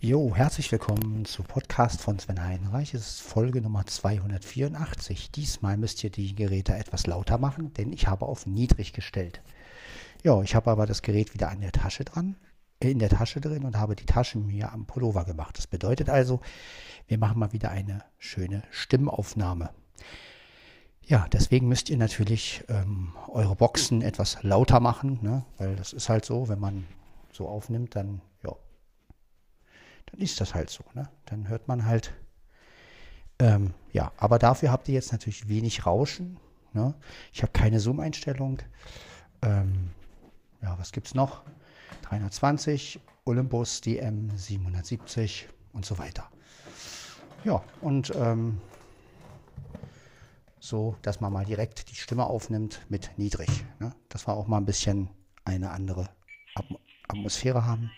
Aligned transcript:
Jo, 0.00 0.32
herzlich 0.32 0.70
willkommen 0.70 1.24
zu 1.24 1.42
Podcast 1.42 2.00
von 2.00 2.20
Sven 2.20 2.40
Heinreich. 2.40 2.94
Es 2.94 3.00
ist 3.00 3.20
Folge 3.20 3.60
Nummer 3.60 3.84
284. 3.84 5.32
Diesmal 5.32 5.76
müsst 5.76 6.04
ihr 6.04 6.10
die 6.10 6.36
Geräte 6.36 6.72
etwas 6.76 7.08
lauter 7.08 7.36
machen, 7.36 7.74
denn 7.74 7.92
ich 7.92 8.06
habe 8.06 8.26
auf 8.26 8.46
niedrig 8.46 8.92
gestellt. 8.92 9.42
Ja, 10.22 10.40
ich 10.40 10.54
habe 10.54 10.70
aber 10.70 10.86
das 10.86 11.02
Gerät 11.02 11.34
wieder 11.34 11.50
an 11.50 11.60
der 11.62 11.72
Tasche 11.72 12.04
dran, 12.04 12.36
äh, 12.78 12.92
in 12.92 13.00
der 13.00 13.08
Tasche 13.08 13.40
drin 13.40 13.64
und 13.64 13.76
habe 13.76 13.96
die 13.96 14.06
Tasche 14.06 14.38
mir 14.38 14.72
am 14.72 14.86
Pullover 14.86 15.24
gemacht. 15.24 15.58
Das 15.58 15.66
bedeutet 15.66 16.08
also, 16.08 16.40
wir 17.08 17.18
machen 17.18 17.40
mal 17.40 17.52
wieder 17.52 17.72
eine 17.72 18.04
schöne 18.18 18.62
Stimmaufnahme. 18.70 19.70
Ja, 21.02 21.26
deswegen 21.32 21.66
müsst 21.66 21.90
ihr 21.90 21.96
natürlich 21.96 22.62
ähm, 22.68 23.14
eure 23.26 23.56
Boxen 23.56 24.02
etwas 24.02 24.44
lauter 24.44 24.78
machen, 24.78 25.18
ne? 25.22 25.44
weil 25.56 25.74
das 25.74 25.92
ist 25.92 26.08
halt 26.08 26.24
so, 26.24 26.48
wenn 26.48 26.60
man 26.60 26.86
so 27.32 27.48
aufnimmt, 27.48 27.96
dann, 27.96 28.20
ja, 28.44 28.54
dann 30.10 30.20
ist 30.20 30.40
das 30.40 30.54
halt 30.54 30.70
so. 30.70 30.84
Ne? 30.94 31.08
Dann 31.26 31.48
hört 31.48 31.68
man 31.68 31.84
halt, 31.84 32.14
ähm, 33.38 33.74
ja, 33.92 34.12
aber 34.16 34.38
dafür 34.38 34.70
habt 34.70 34.88
ihr 34.88 34.94
jetzt 34.94 35.12
natürlich 35.12 35.48
wenig 35.48 35.86
Rauschen. 35.86 36.38
Ne? 36.72 36.94
Ich 37.32 37.42
habe 37.42 37.52
keine 37.52 37.80
Zoom-Einstellung. 37.80 38.58
Ähm, 39.42 39.90
ja, 40.62 40.78
was 40.78 40.92
gibt 40.92 41.06
es 41.06 41.14
noch? 41.14 41.42
320, 42.02 43.00
Olympus 43.24 43.80
DM 43.80 44.30
770 44.36 45.48
und 45.72 45.84
so 45.84 45.98
weiter. 45.98 46.28
Ja, 47.44 47.62
und 47.80 48.12
ähm, 48.16 48.60
so, 50.60 50.96
dass 51.02 51.20
man 51.20 51.32
mal 51.32 51.44
direkt 51.44 51.90
die 51.90 51.94
Stimme 51.94 52.26
aufnimmt 52.26 52.80
mit 52.88 53.10
niedrig. 53.16 53.48
Ne? 53.78 53.94
Dass 54.08 54.26
wir 54.26 54.34
auch 54.34 54.48
mal 54.48 54.56
ein 54.56 54.66
bisschen 54.66 55.08
eine 55.44 55.70
andere 55.70 56.08
Atmosphäre 57.08 57.64
haben. 57.64 57.90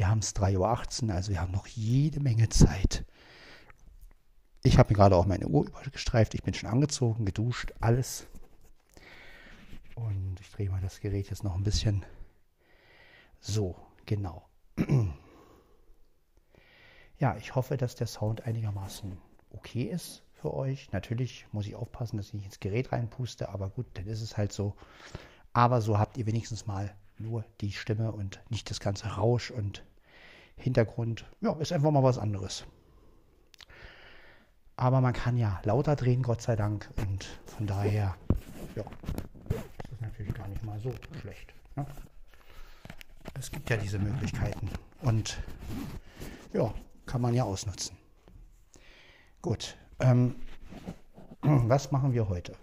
Wir 0.00 0.08
haben 0.08 0.20
es 0.20 0.34
3.18 0.34 1.08
Uhr, 1.08 1.14
also 1.14 1.30
wir 1.30 1.42
haben 1.42 1.52
noch 1.52 1.66
jede 1.66 2.20
Menge 2.20 2.48
Zeit. 2.48 3.04
Ich 4.62 4.78
habe 4.78 4.90
mir 4.90 4.96
gerade 4.96 5.14
auch 5.14 5.26
meine 5.26 5.46
Uhr 5.46 5.66
übergestreift. 5.66 6.32
Ich 6.32 6.42
bin 6.42 6.54
schon 6.54 6.70
angezogen, 6.70 7.26
geduscht, 7.26 7.74
alles. 7.80 8.26
Und 9.96 10.38
ich 10.40 10.50
drehe 10.52 10.70
mal 10.70 10.80
das 10.80 11.00
Gerät 11.00 11.28
jetzt 11.28 11.44
noch 11.44 11.54
ein 11.54 11.64
bisschen. 11.64 12.06
So, 13.40 13.76
genau. 14.06 14.48
Ja, 17.18 17.36
ich 17.36 17.54
hoffe, 17.54 17.76
dass 17.76 17.94
der 17.94 18.06
Sound 18.06 18.46
einigermaßen 18.46 19.18
okay 19.50 19.82
ist 19.82 20.22
für 20.32 20.54
euch. 20.54 20.90
Natürlich 20.92 21.46
muss 21.52 21.66
ich 21.66 21.74
aufpassen, 21.74 22.16
dass 22.16 22.28
ich 22.28 22.32
nicht 22.32 22.46
ins 22.46 22.60
Gerät 22.60 22.90
reinpuste, 22.92 23.50
aber 23.50 23.68
gut, 23.68 23.84
dann 23.92 24.06
ist 24.06 24.22
es 24.22 24.38
halt 24.38 24.54
so. 24.54 24.74
Aber 25.52 25.82
so 25.82 25.98
habt 25.98 26.16
ihr 26.16 26.24
wenigstens 26.24 26.66
mal 26.66 26.96
nur 27.18 27.44
die 27.60 27.72
Stimme 27.72 28.12
und 28.12 28.40
nicht 28.48 28.70
das 28.70 28.80
ganze 28.80 29.06
Rausch 29.08 29.50
und 29.50 29.84
Hintergrund. 30.60 31.24
Ja, 31.40 31.52
ist 31.54 31.72
einfach 31.72 31.90
mal 31.90 32.02
was 32.02 32.18
anderes. 32.18 32.64
Aber 34.76 35.00
man 35.00 35.12
kann 35.12 35.36
ja 35.36 35.60
lauter 35.64 35.96
drehen, 35.96 36.22
Gott 36.22 36.40
sei 36.40 36.56
Dank. 36.56 36.90
Und 36.96 37.24
von 37.46 37.66
daher, 37.66 38.16
ja, 38.74 38.84
das 39.90 40.00
natürlich 40.00 40.34
gar 40.34 40.48
nicht 40.48 40.62
mal 40.64 40.78
so 40.80 40.94
schlecht. 41.20 41.52
Ne? 41.76 41.86
Es 43.34 43.50
gibt 43.50 43.68
ja 43.70 43.76
diese 43.76 43.98
Möglichkeiten. 43.98 44.70
Und 45.02 45.38
ja, 46.52 46.72
kann 47.06 47.20
man 47.20 47.34
ja 47.34 47.44
ausnutzen. 47.44 47.96
Gut, 49.42 49.76
ähm, 50.00 50.36
was 51.42 51.90
machen 51.92 52.12
wir 52.12 52.28
heute? 52.28 52.54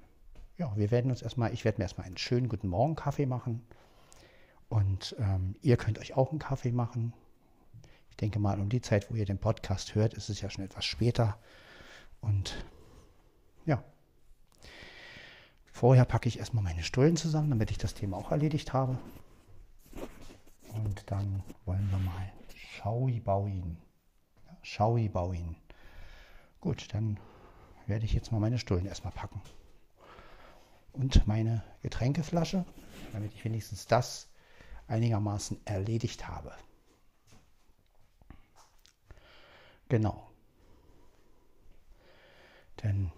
Ja, 0.57 0.71
wir 0.75 0.89
werden 0.89 1.11
uns 1.11 1.21
erstmal, 1.21 1.53
ich 1.53 1.65
werde 1.65 1.79
mir 1.79 1.83
erstmal 1.83 2.07
einen 2.07 2.17
schönen 2.17 2.49
guten 2.49 2.67
Morgen 2.67 2.95
Kaffee 2.95 3.25
machen. 3.25 3.65
Und 4.69 5.15
ähm, 5.19 5.55
ihr 5.61 5.77
könnt 5.77 5.99
euch 5.99 6.15
auch 6.15 6.31
einen 6.31 6.39
Kaffee 6.39 6.71
machen. 6.71 7.13
Denke 8.21 8.39
mal, 8.39 8.59
um 8.59 8.69
die 8.69 8.81
Zeit, 8.81 9.11
wo 9.11 9.15
ihr 9.15 9.25
den 9.25 9.37
Podcast 9.37 9.95
hört, 9.95 10.13
ist 10.13 10.29
es 10.29 10.41
ja 10.41 10.49
schon 10.49 10.65
etwas 10.65 10.85
später. 10.85 11.37
Und 12.19 12.65
ja, 13.65 13.83
vorher 15.71 16.05
packe 16.05 16.27
ich 16.27 16.39
erstmal 16.39 16.63
meine 16.63 16.83
Stullen 16.83 17.15
zusammen, 17.15 17.49
damit 17.49 17.71
ich 17.71 17.77
das 17.77 17.93
Thema 17.93 18.17
auch 18.17 18.31
erledigt 18.31 18.73
habe. 18.73 18.97
Und 20.73 21.03
dann 21.11 21.43
wollen 21.65 21.89
wir 21.91 21.99
mal 21.99 22.31
Schaui 22.55 23.19
Bauin. 23.19 23.77
Schaui 24.61 25.09
Bauin. 25.09 25.55
Gut, 26.61 26.93
dann 26.93 27.19
werde 27.87 28.05
ich 28.05 28.13
jetzt 28.13 28.31
mal 28.31 28.39
meine 28.39 28.59
Stullen 28.59 28.85
erstmal 28.85 29.13
packen. 29.13 29.41
Und 30.93 31.25
meine 31.27 31.63
Getränkeflasche, 31.81 32.65
damit 33.13 33.33
ich 33.33 33.43
wenigstens 33.43 33.87
das 33.87 34.29
einigermaßen 34.87 35.59
erledigt 35.65 36.27
habe. 36.27 36.53
Genau. 39.89 40.29
Denn 42.83 43.11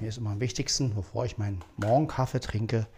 mir 0.00 0.08
ist 0.08 0.18
immer 0.18 0.30
am 0.30 0.40
wichtigsten, 0.40 0.94
bevor 0.94 1.24
ich 1.24 1.38
meinen 1.38 1.64
Morgenkaffee 1.76 2.40
trinke, 2.40 2.88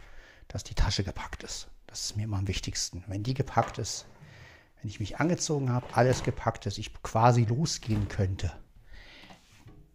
dass 0.48 0.64
die 0.64 0.74
Tasche 0.74 1.04
gepackt 1.04 1.42
ist. 1.42 1.68
Das 1.86 2.00
ist 2.02 2.16
mir 2.16 2.24
immer 2.24 2.38
am 2.38 2.48
wichtigsten. 2.48 3.04
Wenn 3.06 3.22
die 3.22 3.34
gepackt 3.34 3.78
ist, 3.78 4.06
wenn 4.80 4.90
ich 4.90 5.00
mich 5.00 5.18
angezogen 5.18 5.70
habe, 5.70 5.86
alles 5.94 6.22
gepackt 6.22 6.66
ist, 6.66 6.78
ich 6.78 6.92
quasi 7.02 7.44
losgehen 7.44 8.08
könnte, 8.08 8.52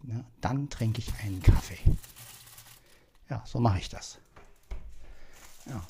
ja, 0.04 0.24
dann 0.42 0.70
trinke 0.70 1.00
ich 1.00 1.14
einen 1.24 1.42
Kaffee. 1.42 1.80
Ja, 3.30 3.44
so 3.46 3.60
mache 3.60 3.80
ich 3.80 3.90
das. 3.90 4.20
Ja. 5.66 5.82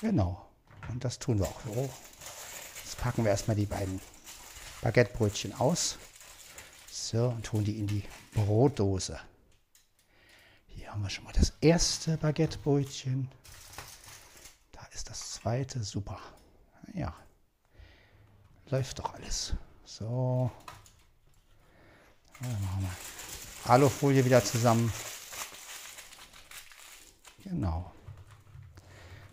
Genau. 0.00 0.46
Und 0.88 1.04
das 1.04 1.18
tun 1.18 1.38
wir 1.38 1.46
auch 1.46 1.60
so. 1.64 1.90
Jetzt 2.84 2.98
packen 2.98 3.24
wir 3.24 3.30
erstmal 3.30 3.56
die 3.56 3.66
beiden 3.66 4.00
Baguettebrötchen 4.82 5.54
aus. 5.54 5.98
So, 6.90 7.28
und 7.28 7.44
tun 7.44 7.64
die 7.64 7.78
in 7.78 7.86
die 7.86 8.04
Brotdose. 8.34 9.20
Hier 10.66 10.90
haben 10.90 11.02
wir 11.02 11.10
schon 11.10 11.24
mal 11.24 11.32
das 11.32 11.52
erste 11.60 12.16
Baguettebrötchen. 12.16 13.30
Da 14.72 14.80
ist 14.92 15.10
das 15.10 15.32
zweite. 15.32 15.82
Super. 15.84 16.18
Ja. 16.94 17.14
Läuft 18.68 18.98
doch 18.98 19.14
alles. 19.14 19.54
So. 19.84 20.50
Dann 22.40 22.62
machen 22.62 22.82
wir 22.82 23.70
Alufolie 23.70 24.24
wieder 24.24 24.44
zusammen. 24.44 24.92
Genau. 27.44 27.92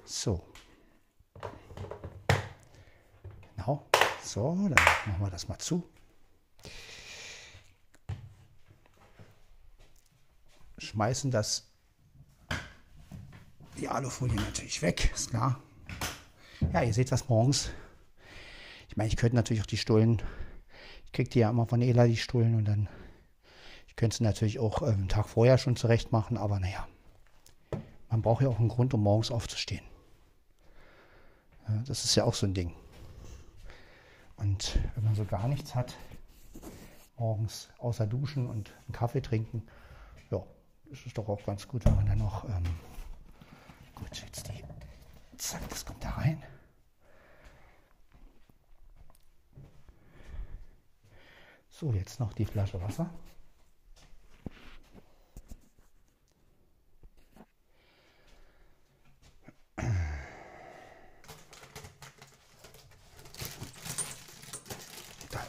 So. 0.05 0.43
Genau. 3.67 3.85
So, 4.23 4.55
dann 4.55 4.71
machen 4.71 5.19
wir 5.19 5.29
das 5.29 5.49
mal 5.49 5.59
zu. 5.59 5.83
Schmeißen 10.77 11.31
das 11.31 11.69
die 13.77 13.89
Alufolie 13.89 14.35
natürlich 14.35 14.81
weg, 14.81 15.11
ist 15.13 15.31
klar. 15.31 15.61
Ja, 16.73 16.81
ihr 16.81 16.93
seht 16.93 17.11
was 17.11 17.27
morgens. 17.29 17.69
Ich 18.87 18.95
meine, 18.95 19.09
ich 19.09 19.17
könnte 19.17 19.35
natürlich 19.35 19.61
auch 19.61 19.67
die 19.67 19.77
Stullen, 19.77 20.21
ich 21.05 21.11
kriege 21.11 21.29
die 21.29 21.39
ja 21.39 21.49
immer 21.49 21.67
von 21.67 21.81
Ela, 21.81 22.07
die 22.07 22.17
Stullen, 22.17 22.55
und 22.55 22.65
dann, 22.65 22.87
ich 23.87 23.95
könnte 23.95 24.17
sie 24.17 24.23
natürlich 24.23 24.59
auch 24.59 24.81
ähm, 24.81 24.93
einen 24.93 25.09
Tag 25.09 25.27
vorher 25.27 25.57
schon 25.57 25.75
zurecht 25.75 26.11
machen, 26.11 26.37
aber 26.37 26.59
naja, 26.59 26.87
man 28.09 28.21
braucht 28.21 28.41
ja 28.41 28.49
auch 28.49 28.59
einen 28.59 28.69
Grund, 28.69 28.93
um 28.93 29.03
morgens 29.03 29.29
aufzustehen. 29.29 29.83
Ja, 31.67 31.83
das 31.85 32.05
ist 32.05 32.15
ja 32.15 32.23
auch 32.23 32.33
so 32.33 32.47
ein 32.47 32.53
Ding. 32.53 32.73
Und 34.37 34.79
wenn 34.95 35.03
man 35.03 35.15
so 35.15 35.25
gar 35.25 35.47
nichts 35.47 35.75
hat, 35.75 35.95
morgens 37.17 37.69
außer 37.79 38.05
duschen 38.05 38.47
und 38.47 38.71
einen 38.85 38.93
Kaffee 38.93 39.21
trinken, 39.21 39.63
ja, 40.29 40.43
ist 40.91 41.05
es 41.05 41.13
doch 41.13 41.27
auch 41.27 41.43
ganz 41.45 41.67
gut, 41.67 41.85
wenn 41.85 41.95
man 41.95 42.05
dann 42.05 42.19
noch, 42.19 42.45
ähm, 42.45 42.63
gut, 43.95 44.21
jetzt 44.21 44.47
die, 44.47 44.63
zack, 45.37 45.67
das 45.69 45.85
kommt 45.85 46.03
da 46.03 46.11
rein. 46.11 46.41
So, 51.69 51.91
jetzt 51.93 52.19
noch 52.19 52.33
die 52.33 52.45
Flasche 52.45 52.81
Wasser. 52.81 53.09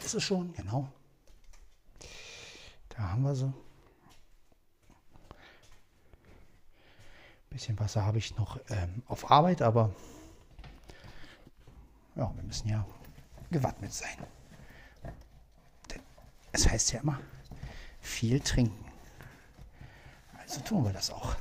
Ist 0.09 0.15
es 0.15 0.23
schon, 0.23 0.51
genau. 0.53 0.87
Da 2.89 3.11
haben 3.11 3.21
wir 3.21 3.35
sie. 3.35 3.45
Ein 3.45 3.53
bisschen 7.51 7.79
Wasser 7.79 8.03
habe 8.03 8.17
ich 8.17 8.35
noch 8.35 8.59
ähm, 8.69 9.03
auf 9.05 9.29
Arbeit, 9.29 9.61
aber 9.61 9.93
ja, 12.15 12.33
wir 12.35 12.43
müssen 12.43 12.69
ja 12.69 12.83
gewappnet 13.51 13.93
sein. 13.93 14.17
Denn 15.91 16.01
es 16.53 16.67
heißt 16.67 16.93
ja 16.93 17.01
immer, 17.01 17.19
viel 17.99 18.39
trinken. 18.39 18.85
Also 20.39 20.61
tun 20.61 20.85
wir 20.85 20.93
das 20.93 21.11
auch. 21.11 21.35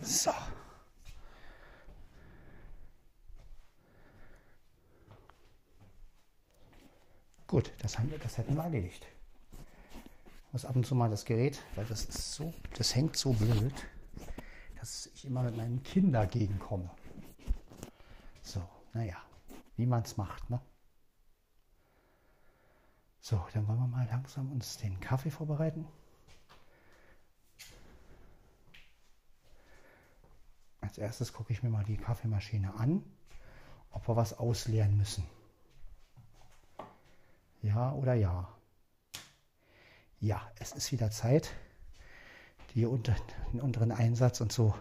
So. 0.00 0.32
Gut, 7.52 7.70
das, 7.80 7.98
haben 7.98 8.10
wir, 8.10 8.18
das 8.18 8.38
hätten 8.38 8.56
wir 8.56 8.62
erledigt. 8.62 9.06
Ich 10.46 10.52
muss 10.54 10.64
ab 10.64 10.74
und 10.74 10.86
zu 10.86 10.94
mal 10.94 11.10
das 11.10 11.26
Gerät, 11.26 11.62
weil 11.74 11.84
das 11.84 12.06
ist 12.06 12.32
so, 12.32 12.54
das 12.78 12.94
hängt 12.94 13.14
so 13.14 13.34
blöd, 13.34 13.74
dass 14.80 15.10
ich 15.14 15.26
immer 15.26 15.42
mit 15.42 15.58
meinem 15.58 15.82
Kinn 15.82 16.12
dagegen 16.12 16.58
komme. 16.58 16.88
So, 18.40 18.66
naja, 18.94 19.18
wie 19.76 19.84
man 19.84 20.00
es 20.00 20.16
macht, 20.16 20.48
ne? 20.48 20.62
So, 23.20 23.46
dann 23.52 23.68
wollen 23.68 23.80
wir 23.80 23.86
mal 23.86 24.06
langsam 24.06 24.50
uns 24.50 24.78
den 24.78 24.98
Kaffee 25.00 25.30
vorbereiten. 25.30 25.86
Als 30.80 30.96
erstes 30.96 31.34
gucke 31.34 31.52
ich 31.52 31.62
mir 31.62 31.68
mal 31.68 31.84
die 31.84 31.98
Kaffeemaschine 31.98 32.72
an, 32.76 33.04
ob 33.90 34.08
wir 34.08 34.16
was 34.16 34.38
ausleeren 34.38 34.96
müssen. 34.96 35.26
Ja 37.62 37.92
oder 37.92 38.14
ja? 38.14 38.48
Ja, 40.18 40.50
es 40.58 40.72
ist 40.72 40.90
wieder 40.90 41.10
Zeit, 41.10 41.50
die 42.74 42.86
unter, 42.86 43.14
den 43.52 43.60
unteren 43.60 43.92
Einsatz 43.92 44.40
und 44.40 44.52
so 44.52 44.74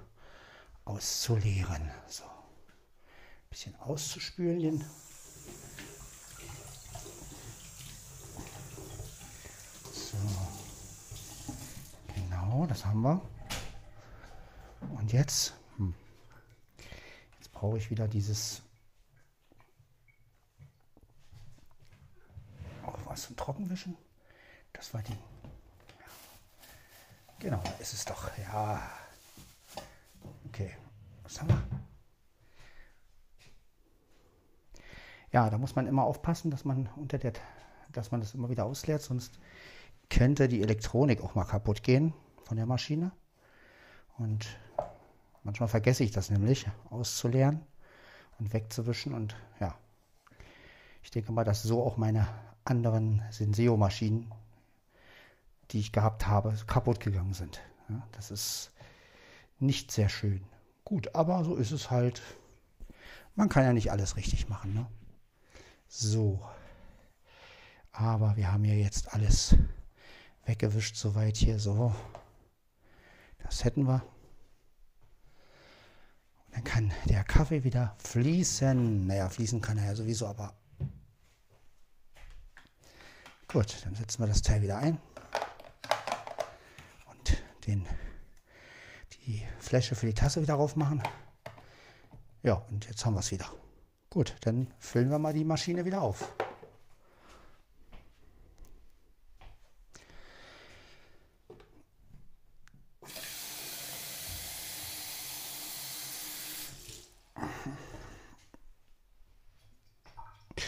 auszuleeren. 0.85 1.91
So, 2.07 2.23
ein 2.23 3.49
bisschen 3.49 3.75
auszuspülen. 3.79 4.83
So, 9.93 10.17
genau, 12.15 12.65
das 12.65 12.83
haben 12.83 13.01
wir. 13.01 13.21
Und 14.97 15.13
jetzt, 15.13 15.53
hm, 15.77 15.93
jetzt 17.37 17.51
brauche 17.51 17.77
ich 17.77 17.91
wieder 17.91 18.07
dieses 18.07 18.63
was 23.11 23.23
zum 23.23 23.35
Trockenwischen. 23.35 23.97
Das 24.71 24.93
war 24.93 25.01
die. 25.01 25.17
Genau, 27.39 27.61
ist 27.79 27.93
es 27.93 28.05
doch. 28.05 28.29
Ja. 28.37 28.81
Okay. 30.47 30.71
Was 31.23 31.41
haben 31.41 31.49
wir? 31.49 31.61
Ja, 35.33 35.49
da 35.49 35.57
muss 35.57 35.75
man 35.75 35.87
immer 35.87 36.03
aufpassen, 36.03 36.51
dass 36.51 36.63
man 36.63 36.89
unter 36.95 37.17
der, 37.17 37.33
dass 37.91 38.11
man 38.11 38.21
das 38.21 38.33
immer 38.33 38.49
wieder 38.49 38.65
ausleert, 38.65 39.01
sonst 39.01 39.39
könnte 40.09 40.47
die 40.47 40.61
Elektronik 40.61 41.21
auch 41.21 41.35
mal 41.35 41.45
kaputt 41.45 41.83
gehen 41.83 42.13
von 42.43 42.57
der 42.57 42.65
Maschine. 42.65 43.11
Und 44.17 44.57
manchmal 45.43 45.69
vergesse 45.69 46.03
ich 46.03 46.11
das 46.11 46.29
nämlich 46.29 46.65
auszuleeren 46.89 47.65
und 48.39 48.53
wegzuwischen 48.53 49.13
und 49.13 49.35
ja. 49.59 49.77
Ich 51.03 51.11
denke 51.11 51.31
mal, 51.31 51.43
dass 51.43 51.63
so 51.63 51.83
auch 51.83 51.97
meine 51.97 52.27
anderen 52.65 53.23
Senseo-Maschinen, 53.31 54.31
die 55.71 55.79
ich 55.79 55.91
gehabt 55.91 56.27
habe, 56.27 56.55
kaputt 56.67 56.99
gegangen 56.99 57.33
sind. 57.33 57.61
Ja, 57.89 58.07
das 58.11 58.31
ist 58.31 58.71
nicht 59.59 59.91
sehr 59.91 60.09
schön. 60.09 60.43
Gut, 60.83 61.15
aber 61.15 61.43
so 61.43 61.55
ist 61.55 61.71
es 61.71 61.91
halt. 61.91 62.21
Man 63.35 63.49
kann 63.49 63.63
ja 63.63 63.73
nicht 63.73 63.91
alles 63.91 64.17
richtig 64.17 64.49
machen. 64.49 64.73
Ne? 64.73 64.85
So. 65.87 66.45
Aber 67.91 68.35
wir 68.35 68.51
haben 68.51 68.65
ja 68.65 68.73
jetzt 68.73 69.13
alles 69.13 69.55
weggewischt, 70.45 70.95
soweit 70.95 71.37
hier 71.37 71.59
so. 71.59 71.93
Das 73.39 73.63
hätten 73.63 73.87
wir. 73.87 74.03
Und 76.45 76.55
dann 76.55 76.63
kann 76.63 76.93
der 77.05 77.23
Kaffee 77.23 77.63
wieder 77.63 77.95
fließen. 77.99 79.07
Naja, 79.07 79.29
fließen 79.29 79.61
kann 79.61 79.77
er 79.77 79.85
ja 79.85 79.95
sowieso, 79.95 80.27
aber 80.27 80.53
Gut, 83.53 83.85
dann 83.85 83.95
setzen 83.95 84.23
wir 84.23 84.27
das 84.27 84.41
Teil 84.41 84.61
wieder 84.61 84.77
ein 84.77 84.97
und 87.09 87.43
den, 87.67 87.85
die 89.25 89.43
Fläche 89.59 89.93
für 89.93 90.05
die 90.05 90.13
Tasse 90.13 90.41
wieder 90.41 90.55
aufmachen. 90.55 91.03
Ja, 92.43 92.53
und 92.69 92.87
jetzt 92.87 93.05
haben 93.05 93.13
wir 93.13 93.19
es 93.19 93.29
wieder. 93.31 93.51
Gut, 94.09 94.37
dann 94.41 94.73
füllen 94.79 95.09
wir 95.09 95.19
mal 95.19 95.33
die 95.33 95.43
Maschine 95.43 95.83
wieder 95.83 96.01
auf. 96.01 96.33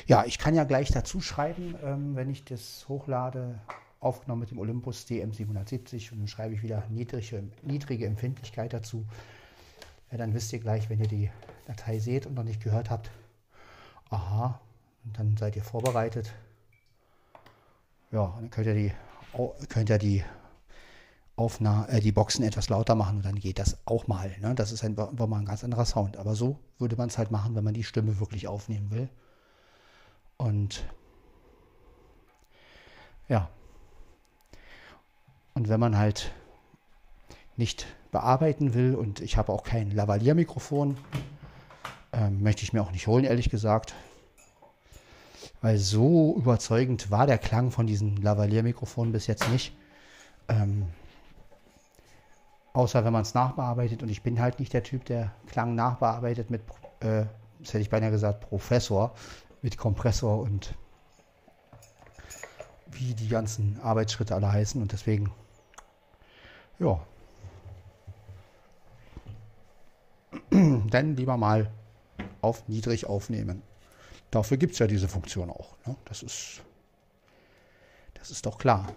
Ja, 0.06 0.26
ich 0.26 0.38
kann 0.38 0.56
ja 0.56 0.64
gleich 0.64 0.92
dazu 0.92 1.22
schreiben, 1.22 1.76
ähm, 1.84 2.16
wenn 2.16 2.30
ich 2.30 2.44
das 2.46 2.86
hochlade, 2.88 3.60
aufgenommen 4.00 4.42
mit 4.42 4.52
dem 4.52 4.60
Olympus 4.60 5.06
DM770 5.08 6.12
und 6.12 6.20
dann 6.20 6.28
schreibe 6.28 6.54
ich 6.54 6.62
wieder 6.62 6.84
niedrige, 6.90 7.44
niedrige 7.62 8.06
Empfindlichkeit 8.06 8.74
dazu. 8.74 9.06
Ja, 10.12 10.18
dann 10.18 10.34
wisst 10.34 10.52
ihr 10.52 10.60
gleich, 10.60 10.90
wenn 10.90 11.00
ihr 11.00 11.08
die 11.08 11.32
Datei 11.66 12.00
seht 12.00 12.26
und 12.26 12.34
noch 12.34 12.44
nicht 12.44 12.62
gehört 12.62 12.90
habt, 12.90 13.12
aha, 14.10 14.60
und 15.06 15.18
dann 15.18 15.38
seid 15.38 15.56
ihr 15.56 15.64
vorbereitet. 15.64 16.34
Ja, 18.12 18.34
dann 18.40 18.50
könnt 18.50 18.68
ihr 18.68 18.76
die, 18.76 18.92
könnt 19.70 19.90
ihr 19.90 19.98
die 19.98 20.24
Aufnahme, 21.36 21.88
äh, 21.90 22.00
die 22.00 22.12
Boxen 22.12 22.44
etwas 22.44 22.70
lauter 22.70 22.96
machen 22.96 23.18
und 23.18 23.26
dann 23.26 23.40
geht 23.40 23.58
das 23.58 23.78
auch 23.86 24.08
mal. 24.08 24.36
Ne? 24.40 24.54
Das 24.54 24.72
ist 24.72 24.84
einfach 24.84 25.12
mal 25.14 25.40
ein 25.40 25.46
ganz 25.46 25.64
anderer 25.64 25.86
Sound. 25.86 26.18
Aber 26.18 26.36
so 26.36 26.60
würde 26.78 26.96
man 26.96 27.10
es 27.10 27.18
halt 27.18 27.32
machen, 27.32 27.56
wenn 27.56 27.64
man 27.64 27.74
die 27.74 27.84
Stimme 27.84 28.20
wirklich 28.20 28.48
aufnehmen 28.48 28.92
will. 28.92 29.10
Und 30.38 30.84
ja, 33.30 33.50
und 35.54 35.70
wenn 35.70 35.80
man 35.80 35.98
halt 35.98 36.32
nicht 37.56 37.86
bearbeiten 38.12 38.74
will 38.74 38.96
und 38.96 39.22
ich 39.22 39.38
habe 39.38 39.52
auch 39.52 39.64
kein 39.64 39.92
Lavalier-Mikrofon, 39.92 40.98
ähm, 42.12 42.42
möchte 42.44 42.64
ich 42.64 42.74
mir 42.74 42.82
auch 42.82 42.92
nicht 42.92 43.08
holen, 43.08 43.26
ehrlich 43.26 43.50
gesagt. 43.50 43.94
Weil 45.62 45.78
so 45.78 46.36
überzeugend 46.38 47.12
war 47.12 47.26
der 47.28 47.38
Klang 47.38 47.72
von 47.72 47.88
diesen 47.88 48.18
Lavalier-Mikrofonen 48.18 49.14
bis 49.14 49.28
jetzt 49.28 49.50
nicht. 49.50 49.76
Ähm, 50.50 50.88
außer 52.74 53.06
wenn 53.06 53.14
man 53.14 53.22
es 53.22 53.34
nachbearbeitet 53.34 54.04
und 54.04 54.10
ich 54.10 54.24
bin 54.24 54.42
halt 54.42 54.60
nicht 54.60 54.74
der 54.74 54.84
Typ, 54.84 55.06
der 55.06 55.32
Klang 55.48 55.76
nachbearbeitet 55.76 56.50
mit, 56.50 56.62
äh, 57.00 57.26
das 57.60 57.70
hätte 57.70 57.80
ich 57.80 57.90
beinahe 57.90 58.12
gesagt, 58.12 58.42
Professor 58.50 59.14
mit 59.64 59.78
Kompressor 59.78 60.40
und 60.42 60.76
wie 62.92 63.16
die 63.16 63.30
ganzen 63.30 63.80
Arbeitsschritte 63.82 64.36
alle 64.36 64.52
heißen 64.52 64.80
und 64.82 64.92
deswegen, 64.92 65.32
ja, 66.78 67.00
dann 70.52 71.16
lieber 71.16 71.38
mal 71.38 71.72
auf 72.42 72.68
niedrig 72.68 73.08
aufnehmen. 73.08 73.64
Dafür 74.30 74.58
gibt 74.58 74.74
es 74.74 74.80
ja 74.80 74.88
diese 74.88 75.08
Funktion 75.08 75.50
auch. 75.50 75.76
Ne? 75.86 75.96
Das, 76.06 76.22
ist, 76.24 76.62
das 78.16 78.32
ist 78.32 78.46
doch 78.46 78.58
klar. 78.58 78.92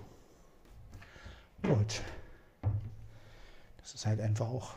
Gut. 1.62 2.02
Das 3.78 3.94
ist 3.94 4.04
halt 4.04 4.20
einfach 4.20 4.48
auch 4.48 4.74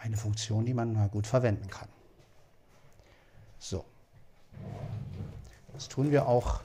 eine 0.00 0.16
Funktion, 0.16 0.66
die 0.66 0.74
man 0.74 0.92
mal 0.92 1.08
gut 1.08 1.26
verwenden 1.26 1.68
kann. 1.68 1.88
So. 3.58 3.84
Das 5.72 5.88
tun 5.88 6.10
wir 6.10 6.26
auch. 6.26 6.60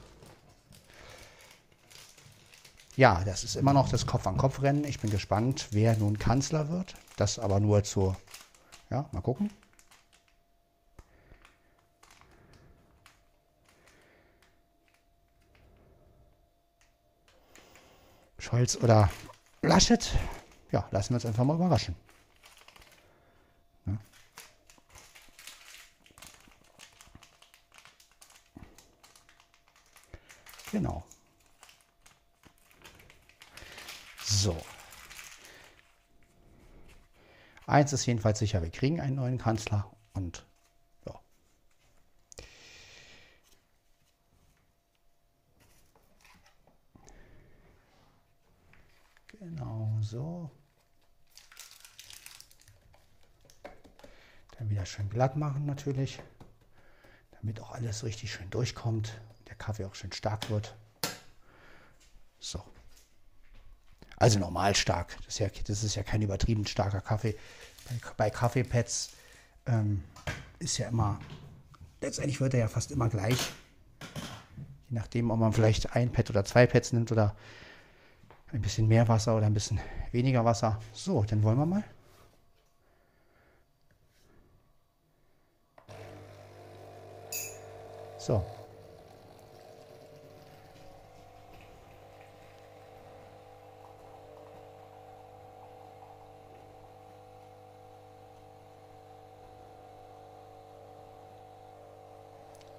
Ja, 2.96 3.22
das 3.24 3.42
ist 3.42 3.56
immer 3.56 3.72
noch 3.72 3.88
das 3.88 4.06
Kopf-an-Kopf-Rennen. 4.06 4.84
Ich 4.84 5.00
bin 5.00 5.10
gespannt, 5.10 5.68
wer 5.72 5.96
nun 5.96 6.18
Kanzler 6.18 6.68
wird. 6.68 6.94
Das 7.16 7.38
aber 7.38 7.58
nur 7.58 7.82
zur. 7.82 8.16
Ja, 8.90 9.08
mal 9.12 9.20
gucken. 9.20 9.50
Scholz 18.38 18.76
oder 18.76 19.10
Laschet. 19.62 20.12
Ja, 20.70 20.86
lassen 20.90 21.10
wir 21.10 21.14
uns 21.16 21.26
einfach 21.26 21.44
mal 21.44 21.56
überraschen. 21.56 21.96
Genau. 30.74 31.04
So. 34.24 34.60
Eins 37.68 37.92
ist 37.92 38.06
jedenfalls 38.06 38.40
sicher, 38.40 38.60
wir 38.60 38.70
kriegen 38.70 39.00
einen 39.00 39.14
neuen 39.14 39.38
Kanzler 39.38 39.88
und 40.14 40.44
ja. 41.06 41.20
Genau 49.28 49.96
so. 50.00 50.50
Dann 54.58 54.70
wieder 54.70 54.84
schön 54.84 55.08
glatt 55.08 55.36
machen 55.36 55.66
natürlich, 55.66 56.20
damit 57.30 57.60
auch 57.60 57.70
alles 57.70 58.02
richtig 58.02 58.32
schön 58.32 58.50
durchkommt. 58.50 59.20
Der 59.48 59.56
Kaffee 59.56 59.84
auch 59.84 59.94
schön 59.94 60.12
stark 60.12 60.50
wird. 60.50 60.74
So. 62.38 62.62
Also 64.16 64.38
normal 64.38 64.74
stark. 64.74 65.16
Das 65.24 65.34
ist 65.34 65.38
ja, 65.38 65.48
das 65.48 65.82
ist 65.82 65.94
ja 65.96 66.02
kein 66.02 66.22
übertrieben 66.22 66.66
starker 66.66 67.00
Kaffee. 67.00 67.36
Bei, 67.88 68.00
bei 68.16 68.30
Kaffeepads 68.30 69.10
ähm, 69.66 70.04
ist 70.58 70.78
ja 70.78 70.88
immer, 70.88 71.18
letztendlich 72.00 72.40
wird 72.40 72.54
er 72.54 72.60
ja 72.60 72.68
fast 72.68 72.90
immer 72.90 73.08
gleich. 73.08 73.52
Je 74.88 74.98
nachdem, 74.98 75.30
ob 75.30 75.38
man 75.40 75.52
vielleicht 75.52 75.94
ein 75.94 76.12
Pad 76.12 76.30
oder 76.30 76.44
zwei 76.44 76.66
Pads 76.66 76.92
nimmt 76.92 77.12
oder 77.12 77.34
ein 78.52 78.62
bisschen 78.62 78.86
mehr 78.86 79.08
Wasser 79.08 79.36
oder 79.36 79.46
ein 79.46 79.54
bisschen 79.54 79.80
weniger 80.12 80.44
Wasser. 80.44 80.78
So, 80.92 81.24
dann 81.24 81.42
wollen 81.42 81.58
wir 81.58 81.66
mal. 81.66 81.84
So, 88.18 88.42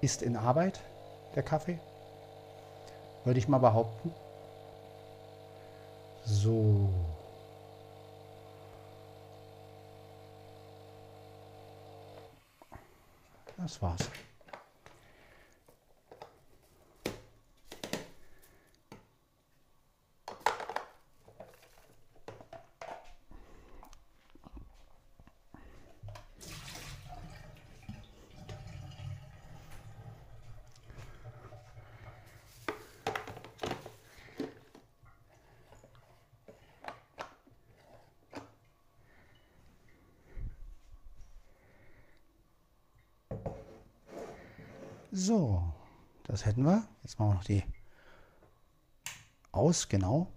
ist 0.06 0.22
in 0.22 0.36
Arbeit, 0.36 0.78
der 1.34 1.42
Kaffee. 1.42 1.80
Würde 3.24 3.40
ich 3.40 3.48
mal 3.48 3.58
behaupten. 3.58 4.14
So. 6.24 6.88
Das 13.56 13.82
war's. 13.82 14.08
So, 45.26 45.60
das 46.22 46.46
hätten 46.46 46.62
wir. 46.62 46.84
Jetzt 47.02 47.18
machen 47.18 47.30
wir 47.30 47.34
noch 47.34 47.44
die 47.44 47.64
aus, 49.50 49.88
genau. 49.88 50.28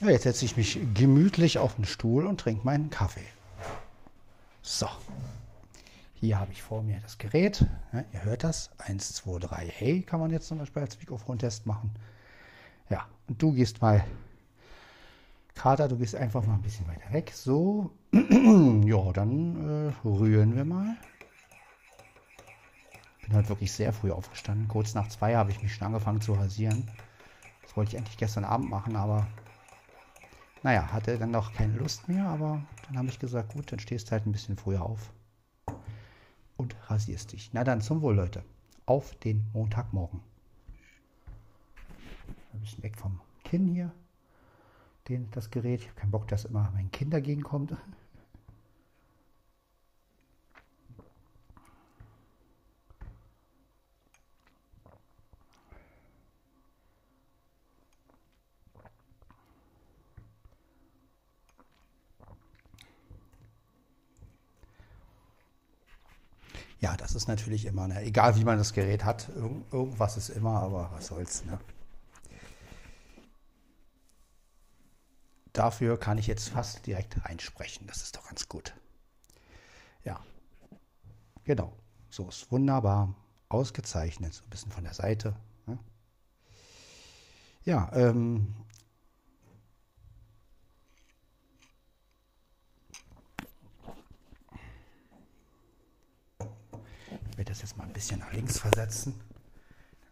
Ja, 0.00 0.08
jetzt 0.08 0.22
setze 0.22 0.46
ich 0.46 0.56
mich 0.56 0.78
gemütlich 0.94 1.58
auf 1.58 1.74
den 1.74 1.84
Stuhl 1.84 2.26
und 2.26 2.40
trinke 2.40 2.64
meinen 2.64 2.88
Kaffee. 2.88 3.26
So, 4.62 4.88
hier 6.14 6.40
habe 6.40 6.50
ich 6.52 6.62
vor 6.62 6.82
mir 6.82 6.98
das 7.00 7.18
Gerät. 7.18 7.66
Ja, 7.92 8.04
ihr 8.14 8.24
hört 8.24 8.42
das. 8.42 8.70
1, 8.78 9.16
2, 9.16 9.40
3. 9.40 9.66
Hey, 9.66 10.00
kann 10.00 10.18
man 10.18 10.30
jetzt 10.30 10.48
zum 10.48 10.56
Beispiel 10.56 10.80
als 10.80 10.98
Mikrofontest 10.98 11.66
machen. 11.66 11.90
Ja, 12.88 13.06
und 13.28 13.42
du 13.42 13.52
gehst 13.52 13.82
mal, 13.82 14.02
Kater, 15.54 15.88
du 15.88 15.98
gehst 15.98 16.14
einfach 16.14 16.46
mal 16.46 16.54
ein 16.54 16.62
bisschen 16.62 16.88
weiter 16.88 17.12
weg. 17.12 17.32
So, 17.34 17.90
ja, 18.12 19.12
dann 19.12 19.90
äh, 19.90 20.08
rühren 20.08 20.56
wir 20.56 20.64
mal 20.64 20.96
bin 23.24 23.34
heute 23.34 23.48
wirklich 23.48 23.72
sehr 23.72 23.92
früh 23.92 24.10
aufgestanden. 24.10 24.68
Kurz 24.68 24.94
nach 24.94 25.08
zwei 25.08 25.34
habe 25.36 25.50
ich 25.50 25.62
mich 25.62 25.74
schon 25.74 25.86
angefangen 25.86 26.20
zu 26.20 26.34
rasieren. 26.34 26.88
Das 27.62 27.76
wollte 27.76 27.92
ich 27.92 27.98
eigentlich 27.98 28.18
gestern 28.18 28.44
Abend 28.44 28.68
machen, 28.68 28.96
aber 28.96 29.26
naja, 30.62 30.92
hatte 30.92 31.18
dann 31.18 31.30
noch 31.30 31.52
keine 31.52 31.74
Lust 31.74 32.08
mehr. 32.08 32.26
Aber 32.26 32.62
dann 32.86 32.98
habe 32.98 33.08
ich 33.08 33.18
gesagt, 33.18 33.52
gut, 33.52 33.72
dann 33.72 33.78
stehst 33.78 34.08
du 34.08 34.12
halt 34.12 34.26
ein 34.26 34.32
bisschen 34.32 34.56
früher 34.56 34.82
auf 34.82 35.12
und 36.56 36.76
rasierst 36.88 37.32
dich. 37.32 37.50
Na 37.52 37.64
dann 37.64 37.80
zum 37.80 38.00
Wohl, 38.02 38.14
Leute. 38.14 38.44
Auf 38.86 39.14
den 39.16 39.46
Montagmorgen. 39.52 40.20
Ein 42.52 42.60
bisschen 42.60 42.82
weg 42.82 42.96
vom 42.96 43.20
Kinn 43.44 43.66
hier. 43.66 43.92
Den, 45.08 45.30
das 45.32 45.50
Gerät. 45.50 45.80
Ich 45.80 45.88
habe 45.88 46.00
keinen 46.00 46.10
Bock, 46.10 46.28
dass 46.28 46.44
immer 46.44 46.70
mein 46.74 46.90
Kind 46.90 47.12
dagegen 47.12 47.42
kommt. 47.42 47.74
Ja, 66.84 66.98
das 66.98 67.14
ist 67.14 67.28
natürlich 67.28 67.64
immer, 67.64 67.88
ne? 67.88 68.02
egal 68.02 68.36
wie 68.36 68.44
man 68.44 68.58
das 68.58 68.74
Gerät 68.74 69.06
hat, 69.06 69.30
irgend, 69.30 69.72
irgendwas 69.72 70.18
ist 70.18 70.28
immer, 70.28 70.60
aber 70.60 70.90
was 70.92 71.06
soll's. 71.06 71.42
Ne? 71.46 71.58
Dafür 75.54 75.98
kann 75.98 76.18
ich 76.18 76.26
jetzt 76.26 76.50
fast 76.50 76.86
direkt 76.86 77.24
reinsprechen. 77.24 77.86
Das 77.86 78.02
ist 78.02 78.16
doch 78.16 78.26
ganz 78.26 78.50
gut. 78.50 78.74
Ja, 80.04 80.20
genau. 81.44 81.72
So 82.10 82.28
ist 82.28 82.52
wunderbar 82.52 83.14
ausgezeichnet. 83.48 84.34
So 84.34 84.44
ein 84.44 84.50
bisschen 84.50 84.70
von 84.70 84.84
der 84.84 84.92
Seite. 84.92 85.36
Ne? 85.64 85.78
Ja, 87.64 87.90
ähm, 87.94 88.54
Ich 97.34 97.38
werde 97.38 97.50
das 97.50 97.62
jetzt 97.62 97.76
mal 97.76 97.82
ein 97.82 97.92
bisschen 97.92 98.20
nach 98.20 98.32
links 98.32 98.60
versetzen, 98.60 99.20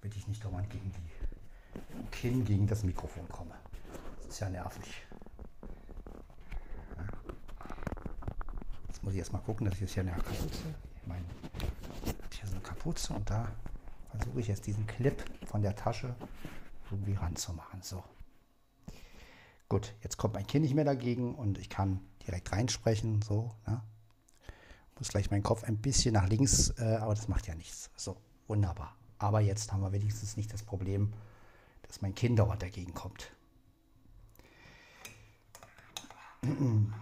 damit 0.00 0.16
ich 0.16 0.26
nicht 0.26 0.44
dauernd 0.44 0.68
gegen 0.68 0.90
die 0.90 2.10
Kinn 2.10 2.44
gegen 2.44 2.66
das 2.66 2.82
Mikrofon 2.82 3.28
komme. 3.28 3.54
Das 4.16 4.26
ist 4.26 4.40
ja 4.40 4.48
nervig. 4.48 5.06
Jetzt 8.88 9.04
muss 9.04 9.12
ich 9.12 9.20
erst 9.20 9.32
mal 9.32 9.38
gucken, 9.38 9.66
dass 9.66 9.76
ich 9.76 9.82
jetzt 9.82 9.92
hier 9.94 10.02
eine 10.02 10.10
Kapuze, 10.10 10.48
ich 11.00 11.06
meine, 11.06 11.24
hier 12.32 12.48
so 12.48 12.54
eine 12.54 12.60
Kapuze 12.60 13.12
und 13.12 13.30
da 13.30 13.52
versuche 14.10 14.40
ich 14.40 14.48
jetzt 14.48 14.66
diesen 14.66 14.88
Clip 14.88 15.24
von 15.46 15.62
der 15.62 15.76
Tasche 15.76 16.16
irgendwie 16.90 17.14
ranzumachen. 17.14 17.82
So. 17.82 18.02
Gut, 19.68 19.94
jetzt 20.02 20.16
kommt 20.16 20.34
mein 20.34 20.48
Kinn 20.48 20.62
nicht 20.62 20.74
mehr 20.74 20.84
dagegen 20.84 21.36
und 21.36 21.56
ich 21.58 21.70
kann 21.70 22.00
direkt 22.26 22.50
reinsprechen. 22.50 23.22
So, 23.22 23.54
ne? 23.64 23.80
Muss 24.98 25.08
gleich 25.08 25.30
mein 25.30 25.42
Kopf 25.42 25.64
ein 25.64 25.78
bisschen 25.78 26.14
nach 26.14 26.28
links, 26.28 26.70
äh, 26.78 26.96
aber 27.00 27.14
das 27.14 27.28
macht 27.28 27.46
ja 27.46 27.54
nichts. 27.54 27.90
So, 27.96 28.16
wunderbar. 28.46 28.94
Aber 29.18 29.40
jetzt 29.40 29.72
haben 29.72 29.82
wir 29.82 29.92
wenigstens 29.92 30.36
nicht 30.36 30.52
das 30.52 30.62
Problem, 30.62 31.12
dass 31.82 32.02
mein 32.02 32.14
Kind 32.14 32.38
dauernd 32.38 32.62
dagegen 32.62 32.94
kommt. 32.94 33.32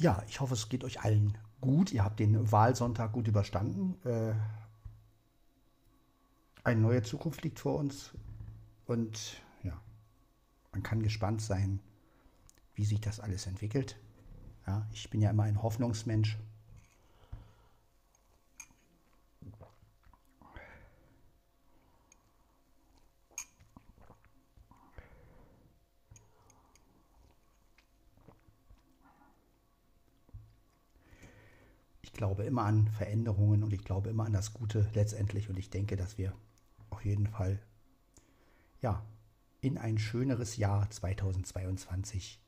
Ja, 0.00 0.22
ich 0.28 0.38
hoffe, 0.38 0.54
es 0.54 0.68
geht 0.68 0.84
euch 0.84 1.00
allen 1.00 1.36
gut. 1.60 1.90
Ihr 1.92 2.04
habt 2.04 2.20
den 2.20 2.52
Wahlsonntag 2.52 3.12
gut 3.12 3.26
überstanden. 3.26 3.96
Äh, 4.06 4.32
eine 6.62 6.80
neue 6.80 7.02
Zukunft 7.02 7.42
liegt 7.42 7.58
vor 7.58 7.76
uns. 7.76 8.12
Und 8.86 9.42
ja, 9.64 9.80
man 10.72 10.84
kann 10.84 11.02
gespannt 11.02 11.42
sein, 11.42 11.80
wie 12.74 12.84
sich 12.84 13.00
das 13.00 13.18
alles 13.18 13.46
entwickelt. 13.46 13.98
Ja, 14.68 14.86
ich 14.92 15.08
bin 15.08 15.22
ja 15.22 15.30
immer 15.30 15.44
ein 15.44 15.62
Hoffnungsmensch. 15.62 16.36
Ich 32.02 32.12
glaube 32.12 32.44
immer 32.44 32.64
an 32.64 32.88
Veränderungen 32.88 33.62
und 33.62 33.72
ich 33.72 33.82
glaube 33.84 34.10
immer 34.10 34.26
an 34.26 34.34
das 34.34 34.52
Gute 34.52 34.86
letztendlich 34.92 35.48
und 35.48 35.58
ich 35.58 35.70
denke, 35.70 35.96
dass 35.96 36.18
wir 36.18 36.34
auf 36.90 37.02
jeden 37.06 37.26
Fall 37.26 37.58
ja 38.82 39.02
in 39.62 39.78
ein 39.78 39.96
schöneres 39.96 40.58
Jahr 40.58 40.90
2022 40.90 42.38